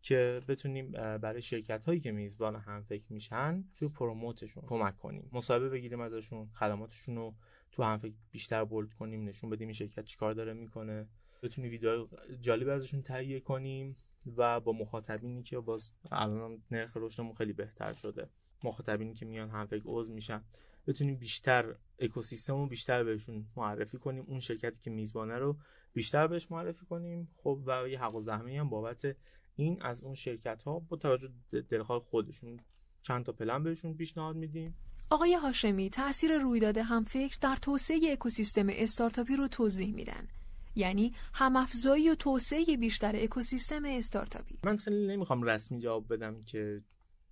که 0.02 0.40
بتونیم 0.48 0.90
برای 0.92 1.42
شرکت 1.42 1.84
هایی 1.84 2.00
که 2.00 2.12
میزبان 2.12 2.56
همفکر 2.56 3.12
میشن 3.12 3.64
توی 3.74 3.88
promote 3.88 4.37
شون 4.37 4.64
کمک 4.66 4.98
کنیم. 4.98 5.28
مصاحبه 5.32 5.68
بگیریم 5.68 6.00
ازشون 6.00 6.48
خدماتشون 6.54 7.16
رو 7.16 7.34
تو 7.72 7.82
همفکر 7.82 8.14
بیشتر 8.30 8.64
بولد 8.64 8.92
کنیم 8.92 9.28
نشون 9.28 9.50
بدیم 9.50 9.68
این 9.68 9.74
شرکت 9.74 10.04
چیکار 10.04 10.32
داره 10.32 10.52
می‌کنه. 10.52 11.08
بتونیم 11.42 11.70
ویدیو 11.70 12.06
جالب 12.40 12.68
ازشون 12.68 13.02
تهیه 13.02 13.40
کنیم 13.40 13.96
و 14.36 14.60
با 14.60 14.72
مخاطبینی 14.72 15.42
که 15.42 15.60
باز 15.60 15.92
الان 16.10 16.62
نرخ 16.70 16.96
رشدمون 16.96 17.34
خیلی 17.34 17.52
بهتر 17.52 17.92
شده. 17.92 18.28
مخاطبینی 18.64 19.14
که 19.14 19.26
میان 19.26 19.50
هم 19.50 19.66
فکر 19.66 19.82
عضو 19.84 20.12
میشن. 20.12 20.44
بتونیم 20.86 21.16
بیشتر 21.16 21.74
اکوسیستم 21.98 22.54
رو 22.54 22.66
بیشتر 22.66 23.04
بهشون 23.04 23.46
معرفی 23.56 23.98
کنیم. 23.98 24.24
اون 24.28 24.40
شرکتی 24.40 24.80
که 24.82 24.90
میزبانه 24.90 25.38
رو 25.38 25.56
بیشتر 25.92 26.26
بهش 26.26 26.50
معرفی 26.50 26.86
کنیم. 26.86 27.28
خب 27.36 27.62
و 27.66 27.88
یه 27.88 28.00
حق 28.00 28.14
و 28.14 28.20
زحمه 28.20 28.60
هم 28.60 28.68
بابت 28.68 29.16
این 29.56 29.82
از 29.82 30.02
اون 30.02 30.14
شرکت 30.14 30.62
ها 30.62 30.78
با 30.78 30.96
توجه 30.96 31.28
دلخواه 31.68 32.00
خودشون 32.00 32.60
چند 33.02 33.24
تا 33.24 33.32
پلن 33.32 33.62
بهشون 33.62 33.94
پیشنهاد 33.94 34.36
میدیم. 34.36 34.76
آقای 35.10 35.34
هاشمی 35.34 35.90
تاثیر 35.90 36.38
رویداد 36.38 36.78
همفکر 36.78 37.36
در 37.40 37.56
توسعه 37.56 38.12
اکوسیستم 38.12 38.66
استارتاپی 38.70 39.36
رو 39.36 39.48
توضیح 39.48 39.94
میدن. 39.94 40.28
یعنی 40.74 41.12
همافزایی 41.34 42.10
و 42.10 42.14
توسعه 42.14 42.76
بیشتر 42.76 43.16
اکوسیستم 43.16 43.84
استارتاپی. 43.84 44.58
من 44.64 44.76
خیلی 44.76 45.06
نمی‌خوام 45.06 45.42
رسمی 45.42 45.78
جواب 45.78 46.12
بدم 46.12 46.42
که 46.42 46.82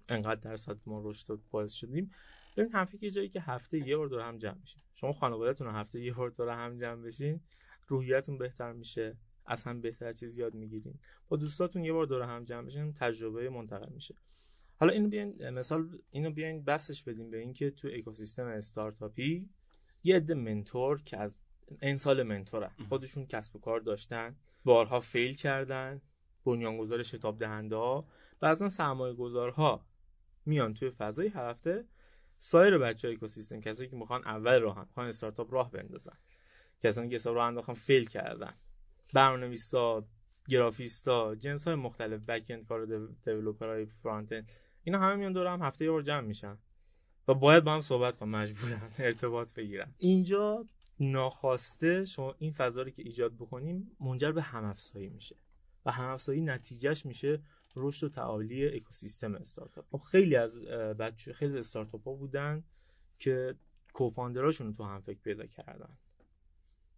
انقدر 0.08 0.40
درصد 0.40 0.76
ما 0.86 1.02
رشد 1.04 1.40
باعث 1.50 1.72
شدیم. 1.72 2.10
ببین 2.56 2.72
هم 2.72 2.84
فکر 2.84 3.10
جایی 3.10 3.28
که 3.28 3.40
هفته 3.40 3.88
یه 3.88 3.96
بار 3.96 4.08
دور 4.08 4.20
هم 4.20 4.38
جمع 4.38 4.58
میشین 4.60 4.82
شما 4.94 5.12
خانوادهتون 5.12 5.68
هفته 5.68 6.00
یه 6.00 6.14
بار 6.14 6.30
دور 6.30 6.48
هم 6.48 6.78
جمع 6.78 7.02
بشین 7.02 7.40
روحیتون 7.88 8.38
بهتر 8.38 8.72
میشه 8.72 9.16
از 9.46 9.64
هم 9.64 9.80
بهتر 9.80 10.12
چیز 10.12 10.38
یاد 10.38 10.54
می‌گیرین. 10.54 10.94
با 11.28 11.36
دوستاتون 11.36 11.84
یه 11.84 11.92
بار 11.92 12.06
دور 12.06 12.22
هم 12.22 12.44
جمع 12.44 12.66
بشین 12.66 12.92
تجربه 12.92 13.50
منتقل 13.50 13.92
میشه. 13.92 14.14
حالا 14.80 14.92
اینو 14.92 15.08
بیاین 15.08 15.50
مثال 15.50 15.98
اینو 16.10 16.30
بیاین 16.30 16.64
بسش 16.64 17.02
بدیم 17.02 17.30
به 17.30 17.38
اینکه 17.38 17.70
تو 17.70 17.88
اکوسیستم 17.92 18.46
استارتاپی 18.46 19.48
یه 20.04 20.16
عده 20.16 20.34
منتور 20.34 21.02
که 21.02 21.16
از 21.18 21.34
این 21.82 21.96
سال 21.96 22.22
منتورن 22.22 22.70
خودشون 22.88 23.26
کسب 23.26 23.56
و 23.56 23.58
کار 23.58 23.80
داشتن. 23.80 24.36
بارها 24.64 25.00
فیل 25.00 25.36
کردن. 25.36 26.00
بنیانگذار 26.44 27.02
شتاب 27.02 27.38
دهنده 27.38 27.76
ها. 27.76 28.04
بعضا 28.40 28.68
سرمایه 28.68 29.14
گذارها 29.14 29.84
میان 30.46 30.74
توی 30.74 30.90
فضای 30.90 31.28
هر 31.28 31.50
هفته 31.50 31.84
سایر 32.38 32.78
بچه 32.78 33.08
های 33.08 33.16
اکوسیستم. 33.16 33.60
کسایی 33.60 33.88
که 33.88 33.96
می‌خوان 33.96 34.24
اول 34.24 34.60
راه 34.60 34.80
می‌خوان 34.80 35.06
استارتاپ 35.06 35.54
راه 35.54 35.70
بندازن. 35.70 36.16
کسانی 36.82 37.08
که 37.08 37.14
حساب 37.14 37.34
رو 37.34 37.40
انداختن 37.40 37.74
fail 37.74 38.08
کردن. 38.08 38.54
برنامه‌نویسا 39.14 40.04
گرافیستا 40.48 41.34
جنس 41.34 41.64
های 41.64 41.76
مختلف 41.76 42.20
back 42.20 42.46
end 42.48 42.66
کار 42.66 42.86
های 43.62 43.86
front 43.86 44.32
end 44.32 44.52
اینا 44.84 44.98
همه 44.98 45.14
میان 45.14 45.32
دور 45.32 45.46
هم 45.46 45.62
هفته 45.62 45.84
یه 45.84 45.90
بار 45.90 46.02
جمع 46.02 46.20
میشن. 46.26 46.58
و 47.28 47.34
باید 47.34 47.64
با 47.64 47.74
هم 47.74 47.80
صحبت 47.80 48.16
کنن 48.16 48.30
مجبورن 48.30 48.90
ارتباط 48.98 49.54
بگیرن. 49.54 49.94
اینجا 49.98 50.64
ناخواسته 51.00 52.04
شما 52.04 52.34
این 52.38 52.52
فضا 52.52 52.82
رو 52.82 52.90
که 52.90 53.02
ایجاد 53.02 53.34
بکنیم 53.34 53.96
منجر 54.00 54.32
به 54.32 54.42
هم 54.42 54.64
افزایی 54.64 55.08
میشه 55.08 55.36
و 55.86 55.92
هم 55.92 56.10
افزایی 56.10 56.40
نتیجهش 56.40 57.06
میشه 57.06 57.42
رشد 57.76 58.06
و 58.06 58.08
تعالی 58.08 58.76
اکوسیستم 58.76 59.34
استارتاپ. 59.34 59.84
خب 59.90 59.98
خیلی 59.98 60.36
از 60.36 60.58
بچه 60.98 61.32
خیلی 61.32 61.58
استارتاپ 61.58 62.04
ها 62.04 62.14
بودن 62.14 62.64
که 63.18 63.54
کوفاندراشون 63.92 64.74
تو 64.74 64.84
هم 64.84 65.00
فکر 65.00 65.18
پیدا 65.18 65.46
کردن. 65.46 65.98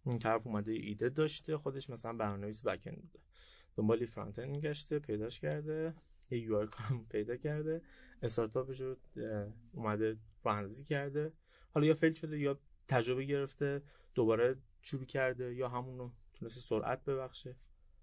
این 0.05 0.19
طرف 0.19 0.47
اومده 0.47 0.71
ایده 0.71 1.09
داشته 1.09 1.57
خودش 1.57 1.89
مثلا 1.89 2.13
برنامه‌نویس 2.13 2.65
بک 2.65 2.89
بوده. 2.89 3.19
دنبال 3.75 4.05
فرانت 4.05 4.39
اند 4.39 4.49
میگشته 4.49 4.99
پیداش 4.99 5.39
کرده 5.39 5.93
یه 6.31 6.39
یو 6.39 6.55
آی 6.55 6.67
پیدا 7.09 7.35
کرده 7.35 7.81
استارتاپش 8.21 8.81
رو 8.81 8.95
اومده 9.73 10.17
راهنمایی 10.43 10.83
کرده. 10.83 11.33
حالا 11.73 11.85
یا 11.85 11.93
فیل 11.93 12.13
شده 12.13 12.39
یا 12.39 12.59
تجربه 12.91 13.23
گرفته 13.23 13.81
دوباره 14.15 14.55
شروع 14.81 15.05
کرده 15.05 15.55
یا 15.55 15.69
همون 15.69 15.97
رو 15.97 16.11
تونسته 16.33 16.61
سرعت 16.61 17.05
ببخشه. 17.05 17.55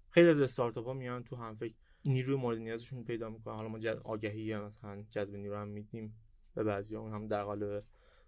خیلی 0.09 0.29
از 0.29 0.41
استارتاپ 0.41 0.85
ها 0.85 0.93
میان 0.93 1.23
تو 1.23 1.35
هم 1.35 1.55
فکر 1.55 1.73
نیروی 2.05 2.35
مورد 2.35 2.57
نیازشون 2.57 3.03
پیدا 3.03 3.29
می‌کنن. 3.29 3.55
حالا 3.55 3.67
ما 3.67 3.79
آگهی 4.03 4.57
مثلا 4.57 5.03
جذب 5.11 5.35
نیرو 5.35 5.57
هم 5.57 5.67
میدیم 5.67 6.15
به 6.55 6.63
بعضی 6.63 6.95
اون 6.95 7.13
هم 7.13 7.27
در 7.27 7.43
قالب 7.43 7.83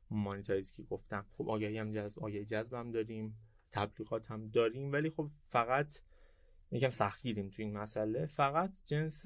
monetize 0.09 0.71
که 0.71 0.83
گفتم. 0.83 1.25
خب 1.31 1.49
آگهی 1.49 1.77
هم 1.77 1.91
جذب 1.91 2.19
آگهی 2.19 2.45
جذب 2.45 2.73
هم 2.73 2.91
داریم. 2.91 3.37
تبلیغات 3.71 4.31
هم 4.31 4.47
داریم. 4.47 4.91
ولی 4.91 5.09
خب 5.09 5.29
فقط 5.47 5.99
یکم 6.71 6.89
سختگیریم 6.89 7.49
تو 7.49 7.61
این 7.61 7.77
مسئله. 7.77 8.25
فقط 8.25 8.71
جنس 8.85 9.23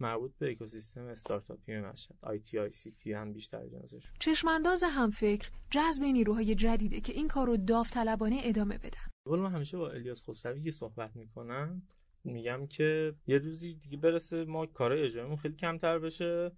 مربوط 0.00 0.32
به 0.38 0.50
اکوسیستم 0.50 1.06
استارتاپی 1.06 1.76
مشهد 1.76 2.16
IT 2.22 2.58
ICT 2.58 3.12
هم 3.12 3.32
بیشتر 3.32 3.68
جنسش. 3.68 4.12
چشمانداز 4.18 4.84
هم 4.86 5.10
فکر 5.10 5.50
جذب 5.70 6.02
نیروهای 6.02 6.54
جدیده 6.54 7.00
که 7.00 7.12
این 7.12 7.28
کار 7.28 7.46
رو 7.46 7.56
داوطلبانه 7.56 8.40
ادامه 8.44 8.78
بدن. 8.78 9.10
ولی 9.26 9.40
من 9.40 9.52
همیشه 9.52 9.76
با 9.76 9.90
الیاس 9.90 10.22
خسروی 10.28 10.70
صحبت 10.70 11.16
می‌کنم. 11.16 11.82
میگم 12.24 12.66
که 12.66 13.14
یه 13.26 13.38
روزی 13.38 13.74
دیگه 13.74 13.96
برسه 13.96 14.44
ما 14.44 14.66
کارهای 14.66 15.02
اجرایمون 15.02 15.36
خیلی 15.36 15.54
کمتر 15.54 15.98
بشه. 15.98 16.52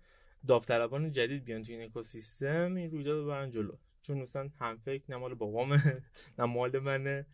داوطلبان 0.46 1.12
جدید 1.12 1.44
بیان 1.44 1.62
تو 1.62 1.72
این 1.72 1.82
اکوسیستم 1.82 2.74
این 2.74 2.90
رویداد 2.90 3.26
برن 3.26 3.50
جلو. 3.50 3.76
چون 4.02 4.18
مثلا 4.18 4.50
هم 4.60 4.76
فکر 4.76 5.04
نه 5.08 5.16
مال 5.16 5.34
بابامه 5.34 6.02
نه 6.38 6.44
مال 6.44 6.78
منه. 6.78 7.26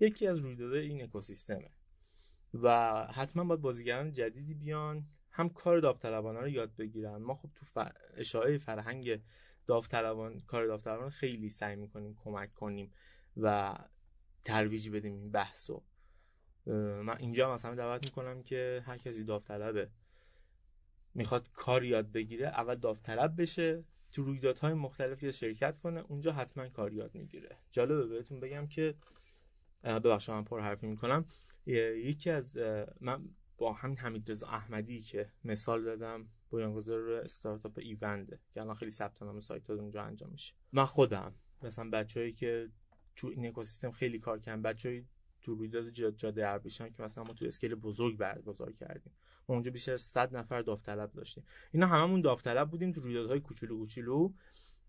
یکی 0.00 0.26
از 0.26 0.38
رویدادهای 0.38 0.86
این 0.86 1.02
اکوسیستمه. 1.02 1.70
و 2.54 2.94
حتما 3.06 3.44
باید 3.44 3.60
بازیگران 3.60 4.12
جدیدی 4.12 4.54
بیان 4.54 5.06
هم 5.30 5.48
کار 5.48 5.78
داوطلبانه 5.78 6.40
رو 6.40 6.48
یاد 6.48 6.76
بگیرن. 6.76 7.16
ما 7.16 7.34
خب 7.34 7.50
تو 7.54 7.66
ف... 7.66 7.78
اشاعه 8.14 8.58
فرهنگ 8.58 9.22
داوطلبان 9.66 10.40
کار 10.40 10.66
داوطلبان 10.66 11.10
خیلی 11.10 11.48
سعی 11.48 11.76
می‌کنیم 11.76 12.14
کمک 12.14 12.54
کنیم 12.54 12.92
و 13.36 13.78
ترویج 14.44 14.90
بدیم 14.90 15.14
این 15.14 15.30
بحثو 15.30 15.82
من 16.66 17.16
اینجا 17.18 17.54
مثلا 17.54 17.74
دعوت 17.74 18.04
می‌کنم 18.04 18.42
که 18.42 18.82
هر 18.86 18.98
کسی 18.98 19.24
داوطلبه 19.24 19.90
می‌خواد 21.14 21.50
کار 21.52 21.84
یاد 21.84 22.12
بگیره 22.12 22.46
اول 22.46 22.74
داوطلب 22.74 23.40
بشه 23.40 23.84
تو 24.12 24.22
رویدادهای 24.22 24.74
مختلفی 24.74 25.32
شرکت 25.32 25.78
کنه 25.78 26.00
اونجا 26.00 26.32
حتما 26.32 26.68
کار 26.68 26.92
یاد 26.92 27.14
می‌گیره. 27.14 27.56
جالبه 27.70 28.06
بهتون 28.06 28.40
بگم 28.40 28.66
که 28.66 28.94
ببخشید 29.84 30.34
من 30.34 30.44
پر 30.44 30.60
حرفی 30.60 30.86
می‌کنم. 30.86 31.24
یکی 31.66 32.30
از 32.30 32.58
من 33.00 33.28
با 33.58 33.72
همین 33.72 33.96
حمید 33.96 34.30
رضا 34.30 34.46
احمدی 34.46 35.00
که 35.00 35.32
مثال 35.44 35.84
دادم 35.84 36.28
بنیانگذار 36.52 37.10
استارتاپ 37.10 37.78
ایونده 37.78 38.40
که 38.54 38.60
الان 38.60 38.74
خیلی 38.74 38.90
ثبت 38.90 39.22
نام 39.22 39.40
سایت 39.40 39.70
اونجا 39.70 40.02
انجام 40.02 40.30
میشه. 40.30 40.54
من 40.72 40.84
خودم 40.84 41.34
مثلا 41.62 41.90
بچههایی 41.90 42.32
که 42.32 42.68
تو 43.16 43.26
این 43.26 43.46
اکوسیستم 43.46 43.90
خیلی 43.90 44.18
کار 44.18 44.40
کردن 44.40 44.62
بچه‌ای 44.62 45.04
تو 45.42 45.54
رویداد 45.54 45.90
جاده 45.90 46.48
اربیشم 46.48 46.88
که 46.88 47.02
مثلا 47.02 47.24
ما 47.24 47.32
تو 47.32 47.44
اسکیل 47.44 47.74
بزرگ 47.74 48.16
برگزار 48.16 48.72
کردیم. 48.72 49.12
ما 49.48 49.54
اونجا 49.54 49.70
بیشتر 49.70 49.92
از 49.92 50.00
100 50.00 50.36
نفر 50.36 50.62
داوطلب 50.62 51.12
داشتیم. 51.12 51.44
اینا 51.72 51.86
هممون 51.86 52.20
داوطلب 52.20 52.70
بودیم 52.70 52.92
تو 52.92 53.00
رویدادهای 53.00 53.40
کوچولو 53.40 53.78
کوچولو. 53.78 54.32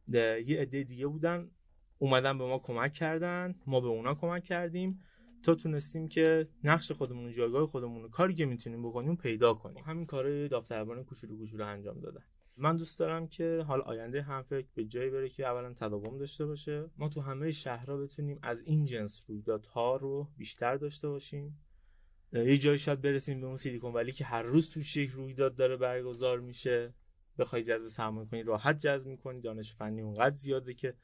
یه 0.07 0.61
عده 0.61 0.83
دیگه 0.83 1.07
بودن 1.07 1.51
اومدن 1.97 2.37
به 2.37 2.45
ما 2.45 2.59
کمک 2.59 2.93
کردن 2.93 3.55
ما 3.67 3.81
به 3.81 3.87
اونا 3.87 4.15
کمک 4.15 4.43
کردیم. 4.43 5.03
تا 5.43 5.55
تونستیم 5.55 6.07
که 6.07 6.47
نقش 6.63 6.91
خودمون 6.91 7.31
جایگاه 7.31 7.65
خودمون 7.65 8.09
کاری 8.09 8.33
که 8.33 8.45
می‌تونیم 8.45 8.89
بکنیم 8.89 9.15
پیدا 9.15 9.53
کنیم. 9.53 9.83
همین 9.83 10.05
کارهای 10.05 10.47
داوطلبان 10.47 11.03
کوچولو 11.03 11.37
کوچولو 11.37 11.65
انجام 11.65 11.99
دادن. 11.99 12.23
من 12.57 12.77
دوست 12.77 12.99
دارم 12.99 13.27
که 13.27 13.63
حال 13.67 13.81
آینده 13.81 14.21
هم 14.21 14.41
فکر 14.41 14.67
به 14.75 14.85
جایی 14.85 15.09
بره 15.09 15.29
که 15.29 15.47
اولا 15.47 15.73
تداوم 15.73 16.17
داشته 16.17 16.45
باشه. 16.45 16.89
ما 16.97 17.09
تو 17.09 17.21
همه 17.21 17.51
شهرها 17.51 17.97
بتونیم 17.97 18.39
از 18.43 18.61
این 18.61 18.85
جنس 18.85 19.23
رویدادها 19.27 19.95
رو 19.95 20.27
بیشتر 20.37 20.77
داشته 20.77 21.09
باشیم. 21.09 21.59
یه 22.33 22.57
جایی 22.57 22.79
شاید 22.79 23.01
برسیم 23.01 23.41
به 23.41 23.47
اون 23.47 23.57
سیلیکون 23.57 23.93
ولی 23.93 24.11
که 24.11 24.25
هر 24.25 24.41
روز 24.41 24.69
توش 24.69 24.97
یک 24.97 25.09
رویداد 25.09 25.55
داره 25.55 25.77
برگزار 25.77 26.39
میشه. 26.39 26.93
بخوای 27.37 27.63
جذب 27.63 27.87
سرمایه 27.87 28.29
کنی 28.29 28.43
راحت 28.43 28.77
جذب 28.77 29.07
می‌کنی. 29.07 29.41
دانش 29.41 29.73
فنی 29.73 30.01
اونقدر 30.01 30.35
زیاده 30.35 30.73
که 30.73 30.95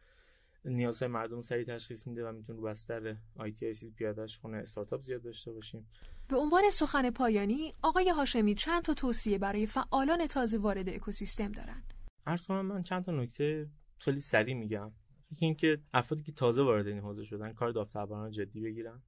نیازهای 0.68 1.12
مردم 1.12 1.42
سریع 1.42 1.66
تشخیص 1.66 2.08
میده 2.08 2.28
و 2.28 2.32
می‌تونه 2.32 2.60
رو 2.60 2.66
بستر 2.66 3.16
آی 3.36 3.52
تی 3.52 3.68
آی 3.68 3.74
پیادهش 3.96 4.38
کنه 4.38 4.58
استارتاپ 4.58 5.02
زیاد 5.02 5.22
داشته 5.22 5.52
باشیم. 5.52 5.90
به 6.28 6.38
عنوان 6.38 6.70
سخن 6.72 7.10
پایانی 7.10 7.72
آقای 7.84 8.10
هاشمی 8.10 8.56
چند 8.56 8.82
تا 8.82 8.94
توصیه 8.94 9.38
برای 9.38 9.68
فعالان 9.68 10.28
تازه 10.28 10.58
وارد 10.58 10.90
اکوسیستم 10.90 11.52
دارن؟ 11.52 11.84
عرض 12.26 12.48
کنم 12.48 12.66
من 12.66 12.84
چند 12.84 13.06
تا 13.06 13.12
نکته 13.12 13.70
خیلی 13.98 14.20
سریع 14.20 14.56
میگم. 14.56 14.92
یکی 15.32 15.46
اینکه 15.46 15.80
افرادی 15.94 16.24
که 16.24 16.32
تازه 16.32 16.64
وارد 16.64 16.88
این 16.88 17.00
حوزه 17.00 17.24
شدن 17.24 17.54
کار 17.54 17.72
داوطلبانه 17.72 18.32
جدی 18.32 18.62
بگیرن. 18.62 19.02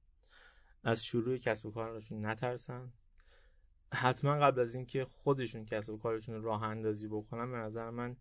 از 0.84 1.04
شروع 1.04 1.36
کسب 1.36 1.66
و 1.66 1.70
کارشون 1.70 2.26
نترسن. 2.26 2.92
حتما 3.94 4.34
قبل 4.34 4.60
از 4.60 4.74
اینکه 4.74 5.04
خودشون 5.04 5.64
کسب 5.64 5.92
و 5.92 5.98
کارشون 5.98 6.42
راه 6.42 6.62
اندازی 6.62 7.08
بکنن 7.08 7.50
به 7.50 7.56
نظر 7.56 7.90
من 7.90 8.16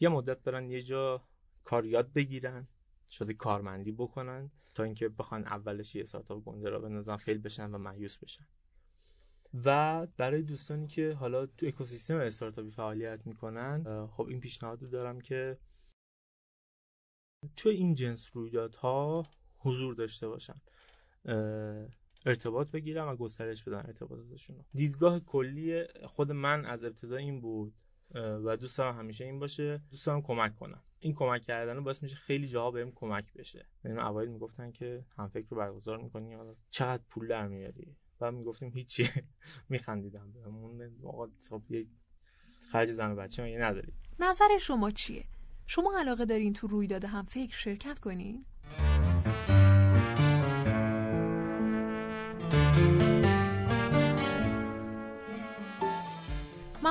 یه 0.00 0.08
مدت 0.08 0.42
برن 0.42 0.70
یه 0.70 0.82
جا 0.82 1.24
کار 1.64 1.86
یاد 1.86 2.12
بگیرن. 2.12 2.68
شده 3.14 3.34
کارمندی 3.34 3.92
بکنن 3.92 4.50
تا 4.74 4.82
اینکه 4.82 5.08
بخوان 5.08 5.44
اولش 5.44 5.94
یه 5.94 6.02
استارتاپ 6.02 6.44
گنده 6.44 6.68
را 6.68 6.78
بندازن 6.78 7.16
فیل 7.16 7.38
بشن 7.38 7.70
و 7.70 7.78
مایوس 7.78 8.18
بشن. 8.18 8.46
و 9.64 10.06
برای 10.16 10.42
دوستانی 10.42 10.86
که 10.86 11.12
حالا 11.12 11.46
تو 11.46 11.66
اکوسیستم 11.66 12.16
استارتاپی 12.16 12.70
فعالیت 12.70 13.26
می‌کنن 13.26 14.06
خب 14.06 14.26
این 14.26 14.40
پیشنهاد 14.40 14.90
دارم 14.90 15.20
که 15.20 15.58
تو 17.56 17.68
این 17.68 17.94
جنس 17.94 18.30
رویدادها 18.32 19.26
حضور 19.58 19.94
داشته 19.94 20.28
باشن. 20.28 20.60
ارتباط 22.26 22.70
بگیرم 22.70 23.08
و 23.08 23.16
گسترش 23.16 23.62
بدن 23.62 23.78
ارتباطاتشون 23.86 24.64
دیدگاه 24.74 25.20
کلی 25.20 25.84
خود 26.06 26.32
من 26.32 26.64
از 26.66 26.84
ابتدا 26.84 27.16
این 27.16 27.40
بود 27.40 27.74
و 28.14 28.56
دوست 28.56 28.78
دارم 28.78 28.98
همیشه 28.98 29.24
این 29.24 29.38
باشه. 29.38 29.82
دوست 29.90 30.06
دارم 30.06 30.22
کمک 30.22 30.56
کنم. 30.56 30.82
این 30.98 31.14
کمک 31.14 31.42
کردن 31.42 31.84
باعث 31.84 32.02
میشه 32.02 32.16
خیلی 32.16 32.46
جاها 32.46 32.70
بهم 32.70 32.92
کمک 32.92 33.32
بشه. 33.32 33.66
یعنی 33.84 33.98
اوایل 33.98 34.28
می‌گفتن 34.28 34.70
که 34.70 35.04
هم 35.16 35.28
فکر 35.28 35.46
رو 35.50 35.56
برگزار 35.56 36.02
می‌کنی 36.02 36.36
چقدر 36.70 37.02
پول 37.10 37.28
در 37.28 37.48
میاری؟ 37.48 37.96
و 38.20 38.32
می‌گفتیم 38.32 38.70
هیچی. 38.70 39.10
میخندیدم 39.68 40.32
بهمون. 40.32 40.92
آقا 41.04 41.28
خب 41.48 41.62
خرج 42.72 42.90
زن 42.90 43.10
و 43.10 43.16
بچه 43.16 43.42
مگه 43.42 43.58
نداری؟ 43.58 43.92
نظر 44.18 44.58
شما 44.60 44.90
چیه؟ 44.90 45.24
شما 45.66 45.98
علاقه 45.98 46.24
دارین 46.24 46.52
تو 46.52 46.66
رویداد 46.66 47.04
هم 47.04 47.24
فکر 47.24 47.56
شرکت 47.56 47.98
کنین؟ 47.98 48.44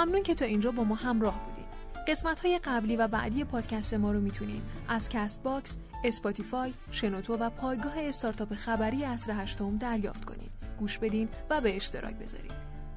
ممنون 0.06 0.24
که 0.24 0.36
تا 0.36 0.46
اینجا 0.46 0.72
با 0.72 0.84
ما 0.84 0.96
همراه 0.96 1.39
بودید. 1.46 1.66
قسمت 2.08 2.39
های 2.39 2.60
قبلی 2.63 2.96
و 2.96 3.08
بعدی 3.08 3.44
پادکست 3.44 3.94
ما 3.94 4.12
رو 4.12 4.20
می‌تونید 4.20 4.62
از 4.88 5.10
کست 5.10 5.44
باکس، 5.44 5.78
اسپاتیفای، 6.04 6.74
شنوتو 6.92 7.38
و 7.38 7.50
پایگاه 7.50 7.94
استارتاپ 7.98 8.54
خبری 8.54 9.06
عصر 9.06 9.32
هشتم 9.32 9.78
دریافت 9.78 10.26
کنید. 10.26 10.52
گوش 10.80 10.98
بدین 10.98 11.30
و 11.50 11.62
به 11.62 11.76
اشتراک 11.76 12.16
بذارید. 12.16 12.52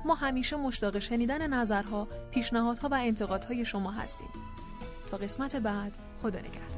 ما 0.04 0.14
همیشه 0.14 0.56
مشتاق 0.56 0.98
شنیدن 0.98 1.46
نظرها، 1.46 2.08
پیشنهادها 2.30 2.88
و 2.88 2.94
انتقادهای 2.94 3.64
شما 3.64 3.90
هستیم. 3.90 4.28
تا 5.10 5.16
قسمت 5.16 5.56
بعد 5.56 5.98
خدا 6.22 6.38
نگهدار. 6.38 6.75